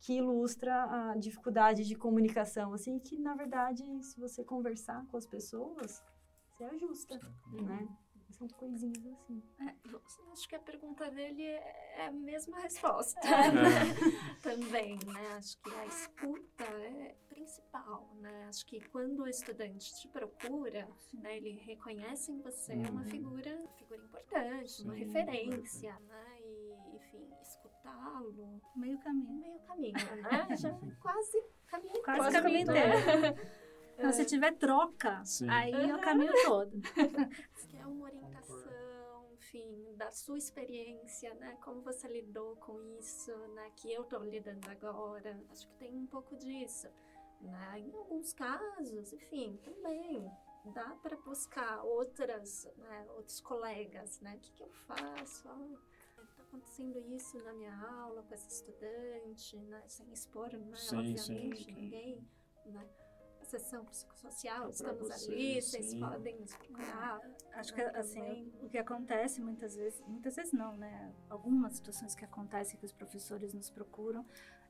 [0.00, 5.26] que ilustra a dificuldade de comunicação, assim, que na verdade, se você conversar com as
[5.26, 6.02] pessoas,
[6.56, 7.20] você ajusta,
[7.52, 7.88] né?
[8.32, 9.42] São coisinhas assim.
[9.60, 10.00] É, eu
[10.32, 13.20] acho que a pergunta dele é é a mesma resposta É.
[14.42, 15.34] também, né?
[15.36, 18.46] Acho que a escuta é principal, né?
[18.48, 23.08] Acho que quando o estudante te procura, né, ele reconhece em você uma Uhum.
[23.08, 26.26] figura, uma figura importante, uma Sim, referência, né?
[26.40, 29.40] E, enfim, escutá-lo Meio caminho.
[29.40, 30.46] meio caminho, né?
[30.56, 30.72] Já
[31.02, 32.80] quase caminho Quase todo, caminho né?
[34.00, 35.46] Então, se tiver troca, Sim.
[35.50, 36.70] aí é o caminho todo.
[37.68, 37.99] que é uma orientação,
[39.50, 41.58] enfim, da sua experiência, né?
[41.62, 43.70] Como você lidou com isso, né?
[43.76, 45.38] Que eu tô lidando agora.
[45.50, 46.88] Acho que tem um pouco disso,
[47.40, 47.80] né?
[47.80, 50.30] Em alguns casos, enfim, também
[50.66, 53.06] dá para buscar outras, né?
[53.16, 54.36] Outros colegas, né?
[54.36, 55.48] O que, que eu faço?
[55.48, 59.82] Ah, tá acontecendo isso na minha aula com essa estudante, né?
[59.88, 60.76] Sem expor, né?
[60.76, 61.72] Sim, Obviamente, sim.
[61.72, 62.28] ninguém,
[62.66, 62.88] né?
[63.50, 66.00] Sessão psicossocial, É estamos você, ali, vocês sim.
[66.00, 67.20] podem nos procurar.
[67.54, 71.12] Acho que assim, o, o que acontece muitas vezes, muitas vezes não, né?
[71.28, 74.24] Algumas situações que acontecem que os professores nos procuram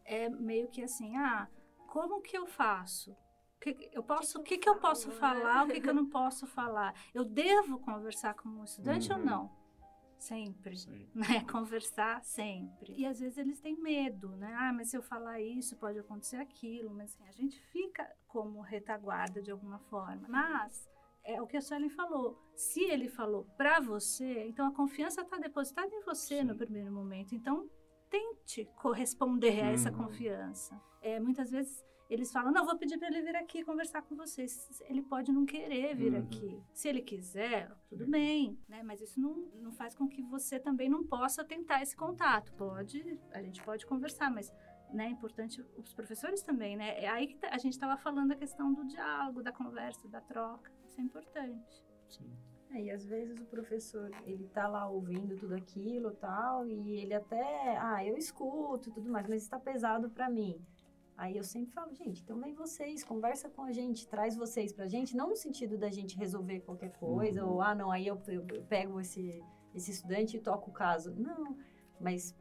[0.05, 1.49] é meio que assim, ah,
[1.87, 3.13] como que eu faço?
[3.13, 5.15] O que, eu posso, o que, que eu posso né?
[5.17, 6.95] falar, o que, que eu não posso falar?
[7.13, 9.25] Eu devo conversar com um estudante ou Uhum.
[9.27, 9.61] não?
[10.19, 11.09] Sempre Sim.
[11.15, 11.45] né?
[11.51, 12.95] Conversar sempre.
[12.95, 14.55] E às vezes eles têm medo, né?
[14.59, 16.91] Ah, mas se eu falar isso, pode acontecer aquilo.
[16.95, 20.27] Mas assim, a gente fica como retaguarda de alguma forma.
[20.29, 20.89] Mas
[21.25, 22.39] é o que a Suelen falou.
[22.55, 26.45] Se ele falou pra você, então a confiança está depositada em você Sim.
[26.45, 27.35] no primeiro momento.
[27.35, 27.69] Então
[28.09, 29.99] tente corresponder a essa Uhum.
[29.99, 30.81] confiança.
[31.01, 34.83] É, muitas vezes eles falam, não, vou pedir para ele vir aqui conversar com vocês.
[34.89, 36.19] Ele pode não querer vir Uhum.
[36.19, 36.61] aqui.
[36.75, 38.11] Se ele quiser, tudo Sim.
[38.11, 38.83] bem, né?
[38.83, 42.53] Mas isso não, não faz com que você também não possa tentar esse contato.
[42.55, 44.53] Pode, a gente pode conversar, mas
[44.93, 47.03] né, é importante os professores também, né?
[47.03, 50.21] É aí que tá- a gente estava falando da questão do diálogo, da conversa, da
[50.21, 50.71] troca.
[50.87, 51.85] Isso é importante.
[52.09, 52.31] Sim.
[52.73, 57.13] É, e às vezes o professor, ele tá lá ouvindo tudo aquilo tal, e ele
[57.15, 60.61] até, ah, eu escuto tudo mais, mas está pesado para mim.
[61.17, 64.87] Aí eu sempre falo, gente, então vem vocês, conversa com a gente, traz vocês pra
[64.87, 67.55] gente, não no sentido da gente resolver qualquer coisa, Uhum.
[67.55, 69.43] ou ah, não, aí eu, eu- eu pego esse,
[69.75, 71.13] esse estudante e toco o caso.
[71.15, 71.57] Não,
[72.01, 72.35] mas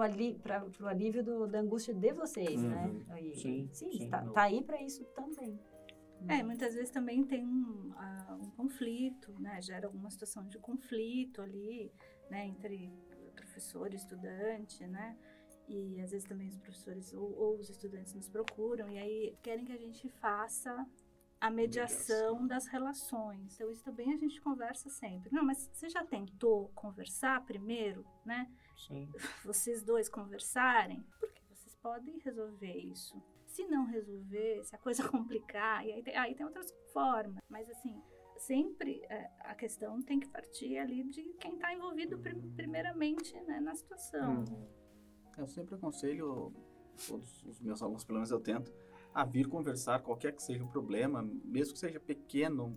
[0.00, 2.86] ali, pra, pro alívio do, da angústia de vocês, né?
[2.86, 3.04] Uhum.
[3.10, 4.32] Aí, Sim, sim, tá, não.
[4.32, 5.58] tá aí para isso também.
[6.28, 9.60] É, muitas vezes também tem um, ah, um conflito, né?
[9.60, 11.92] Gera alguma situação de conflito ali,
[12.30, 12.46] né?
[12.46, 12.92] Entre
[13.34, 15.16] professor e estudante, né?
[15.68, 19.64] E às vezes também os professores ou, ou os estudantes nos procuram e aí querem
[19.64, 20.86] que a gente faça
[21.40, 23.54] a mediação das relações.
[23.54, 25.28] Então isso também a gente conversa sempre.
[25.32, 28.48] Não, mas você já tentou conversar primeiro, né?
[28.86, 29.08] Sim.
[29.44, 33.20] vocês dois conversarem, porque vocês podem resolver isso.
[33.46, 37.42] Se não resolver, se a coisa complicar, e aí tem, aí tem outras formas.
[37.48, 38.00] Mas assim,
[38.38, 43.60] sempre é, a questão tem que partir ali de quem está envolvido prim- primeiramente né,
[43.60, 44.38] na situação.
[44.48, 44.68] Uhum.
[45.38, 46.52] Eu sempre aconselho
[47.06, 48.72] todos os meus alunos, pelo menos eu tento,
[49.14, 52.72] a vir conversar, qualquer que seja o problema, mesmo que seja pequeno.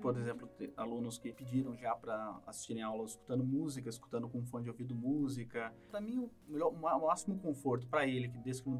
[0.00, 4.70] Por exemplo, alunos que pediram já para assistirem aula escutando música, escutando com fone de
[4.70, 5.72] ouvido música.
[5.90, 8.78] Para mim, o, melhor, o máximo conforto para ele, que desde que não,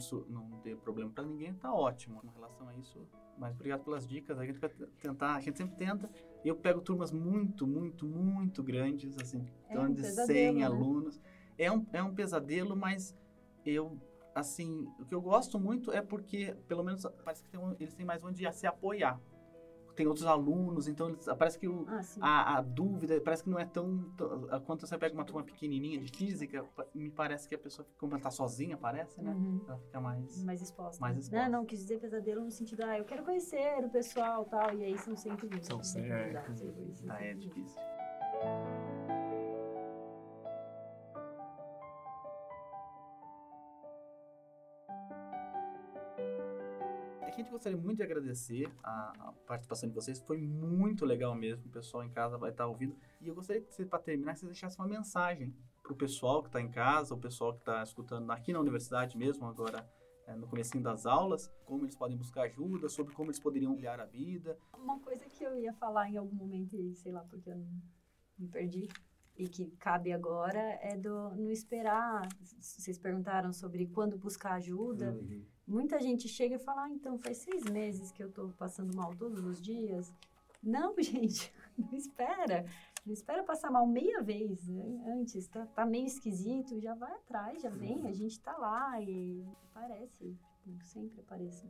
[0.48, 2.20] não dê problema para ninguém, tá ótimo.
[2.22, 3.06] Com relação a isso,
[3.38, 4.38] mas obrigado pelas dicas.
[4.38, 6.10] A gente vai tentar, a gente sempre tenta.
[6.44, 10.54] Eu pego turmas muito, muito, muito grandes, assim, É em torno um de pesadelo, 100
[10.54, 10.64] né?
[10.64, 11.20] alunos.
[11.58, 13.16] É um, é um pesadelo, mas
[13.64, 13.96] eu,
[14.34, 18.04] assim, o que eu gosto muito é porque, pelo menos, parece que um- eles têm
[18.06, 19.20] mais onde se apoiar.
[19.94, 21.86] Tem outros alunos, então eles, parece que o,
[22.20, 25.42] Ah, a, a dúvida parece que não é tão, tão- Quando você pega uma turma
[25.44, 26.64] pequenininha de física,
[26.94, 29.32] me parece que a pessoa, como ela tá sozinha, parece, né?
[29.32, 29.60] Uhum.
[29.68, 30.44] Ela fica mais.
[30.44, 31.00] mais exposta.
[31.00, 31.48] Mais Não, exposta.
[31.48, 34.96] não, quis dizer pesadelo no sentido, ah, eu quero conhecer o pessoal tal, e aí
[34.98, 35.48] são sempre.
[35.62, 36.42] São sempre, é.
[37.08, 37.40] Ah, é isso.
[37.40, 37.80] difícil.
[47.52, 50.20] Gostaria muito de agradecer a, a participação de vocês.
[50.20, 51.66] Foi muito legal mesmo.
[51.66, 52.96] O pessoal em casa vai estar ouvindo.
[53.20, 56.48] E eu gostaria que, para terminar, que vocês deixassem uma mensagem para o pessoal que
[56.48, 59.88] está em casa, o pessoal que está escutando aqui na universidade mesmo, agora
[60.26, 64.00] é, no comecinho das aulas, como eles podem buscar ajuda, sobre como eles poderiam olhar
[64.00, 64.56] a vida.
[64.76, 67.68] Uma coisa que eu ia falar em algum momento, e sei lá, porque eu não
[68.38, 68.88] me perdi,
[69.36, 72.28] e que cabe agora, é do não esperar.
[72.40, 75.12] Vocês perguntaram sobre quando buscar ajuda.
[75.12, 75.44] Uhum.
[75.66, 79.14] Muita gente chega e fala, ah, então faz seis meses que eu tô passando mal
[79.14, 80.12] todos os dias.
[80.62, 82.64] Não, gente, não espera.
[83.04, 85.02] Não espera passar mal meia vez né?
[85.08, 89.44] antes, tá, tá meio esquisito, já vai atrás, já vem, a gente tá lá e
[89.70, 91.66] aparece, tipo, sempre aparece.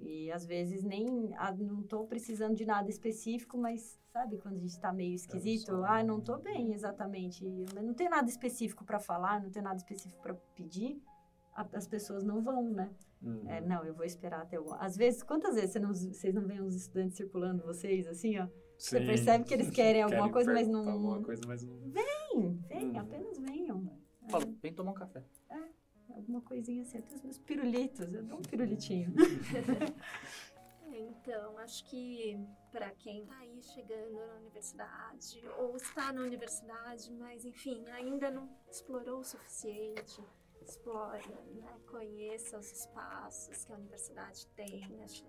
[0.00, 4.60] E às vezes nem, ah, não tô precisando de nada específico, mas sabe quando a
[4.60, 5.66] gente tá meio esquisito?
[5.66, 7.46] só- Ah, não tô bem, exatamente.
[7.72, 11.00] Mas não tem nada específico para falar, não tem nada específico para pedir,
[11.54, 12.90] a- as pessoas não vão, né?
[13.24, 13.48] Uhum.
[13.48, 14.72] É, não, eu vou esperar até o...
[14.74, 18.46] Às vezes, quantas vezes você não- vocês não veem os estudantes circulando vocês, assim, ó?
[18.78, 19.06] Você Sim.
[19.06, 20.88] percebe que eles querem alguma Querem coisa, mas não...
[20.88, 21.76] Alguma coisa, mas não.
[21.90, 23.00] Vem, vem, Uhum.
[23.00, 23.98] apenas venham.
[24.28, 25.24] Fala, vem tomar um café.
[26.10, 29.12] Alguma coisinha assim, até os meus pirulitos, eu dou um pirulitinho.
[30.92, 32.38] É, Então, acho que
[32.70, 38.48] para quem está aí chegando na universidade ou está na universidade, mas enfim, ainda não
[38.70, 40.22] explorou o suficiente,
[40.64, 41.78] explore, né?
[41.86, 44.82] conheça os espaços que a universidade tem.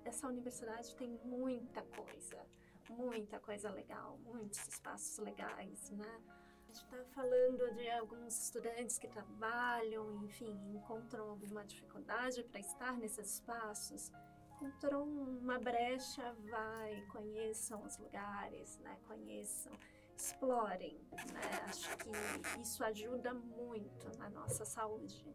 [0.04, 2.46] Essa universidade tem muita coisa,
[2.90, 6.22] muita coisa legal, muitos espaços legais, né?
[6.68, 12.98] A gente está falando de alguns estudantes que trabalham, enfim, encontram alguma dificuldade para estar
[12.98, 14.12] nesses espaços
[14.56, 18.98] encontrou uma brecha, vai, conheçam os lugares, né?
[19.08, 19.74] Conheçam,
[20.16, 21.00] explorem,
[21.34, 21.42] né?
[21.68, 25.26] Acho que isso ajuda muito na nossa saúde,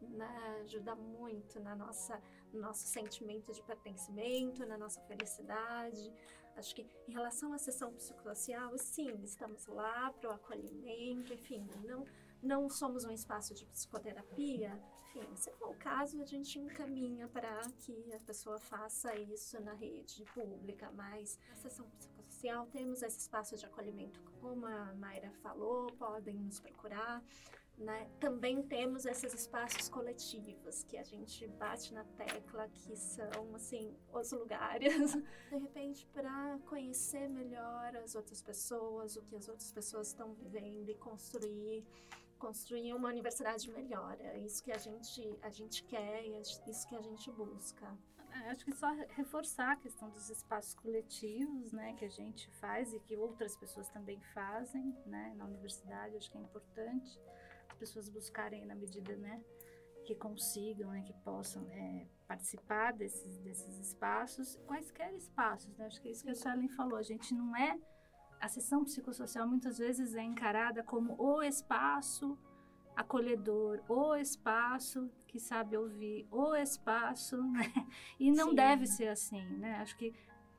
[0.00, 0.60] né?
[0.64, 2.20] Ajuda muito na nossa,
[2.52, 6.12] no nosso sentimento de pertencimento, na nossa felicidade.
[6.56, 12.04] Acho que em relação à sessão psicossocial, sim, estamos lá para o acolhimento, enfim, não
[12.42, 14.80] não somos um espaço de psicoterapia,
[15.14, 19.74] enfim, se for o caso, a gente encaminha para que a pessoa faça isso na
[19.74, 25.90] rede pública, mas na sessão psicossocial temos esse espaço de acolhimento, como a Mayra falou,
[25.92, 27.22] podem nos procurar.
[27.76, 28.10] Né?
[28.20, 34.32] Também temos esses espaços coletivos que a gente bate na tecla que são assim os
[34.32, 35.12] lugares
[35.50, 40.90] de repente para conhecer melhor as outras pessoas, o que as outras pessoas estão vivendo
[40.90, 41.82] e construir
[42.40, 44.16] construir uma universidade melhor.
[44.18, 47.86] É isso que a gente, a gente quer e é isso que a gente busca.
[48.32, 52.92] É, Acho que só reforçar a questão dos espaços coletivos, né, que a gente faz
[52.94, 56.16] e que outras pessoas também fazem, né, na universidade.
[56.16, 57.20] Acho que é importante
[57.68, 59.42] as pessoas buscarem na medida, né,
[60.04, 65.86] que consigam, né, que possam é, participar desses, desses espaços, quaisquer espaços, né?
[65.86, 66.96] Acho que é isso que a Suelen falou.
[66.96, 67.78] A gente não é
[68.40, 72.36] a sessão psicossocial muitas vezes é encarada como o espaço
[72.96, 77.72] acolhedor, o espaço que sabe ouvir, o espaço, né?
[78.18, 78.54] E não Sim.
[78.56, 79.76] deve ser assim, né?
[79.76, 80.12] Acho que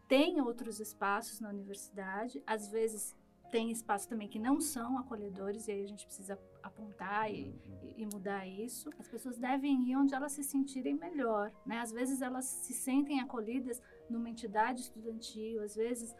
[0.07, 3.15] tem outros espaços na universidade, às vezes
[3.51, 7.53] tem espaços também que não são acolhedores e aí a gente precisa apontar e,
[7.83, 8.89] e- e mudar isso.
[8.97, 11.79] As pessoas devem ir onde elas se sentirem melhor, né?
[11.79, 16.15] Às vezes elas se sentem acolhidas numa entidade estudantil, às vezes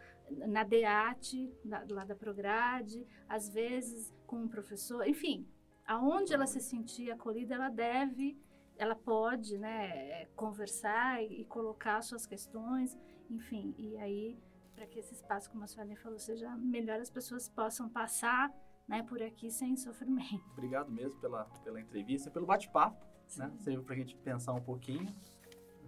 [0.46, 5.46] na DEAT, na- lá da Prograde, às vezes com um professor, enfim,
[5.86, 8.38] aonde ela se sentir acolhida, ela deve,
[8.76, 12.96] ela pode, né, conversar e, e colocar suas questões,
[13.30, 14.38] enfim, e aí
[14.74, 18.50] para que esse espaço, como a Suelen falou, seja melhor, as pessoas possam passar,
[18.88, 20.42] né, por aqui sem sofrimento.
[20.52, 23.04] Obrigado mesmo pela, pela entrevista, pelo bate-papo,
[23.36, 23.52] né?
[23.60, 25.06] Serviu pra gente pensar um pouquinho.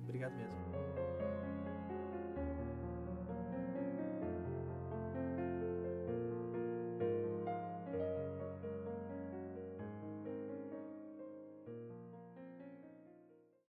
[0.02, 1.53] Obrigado mesmo.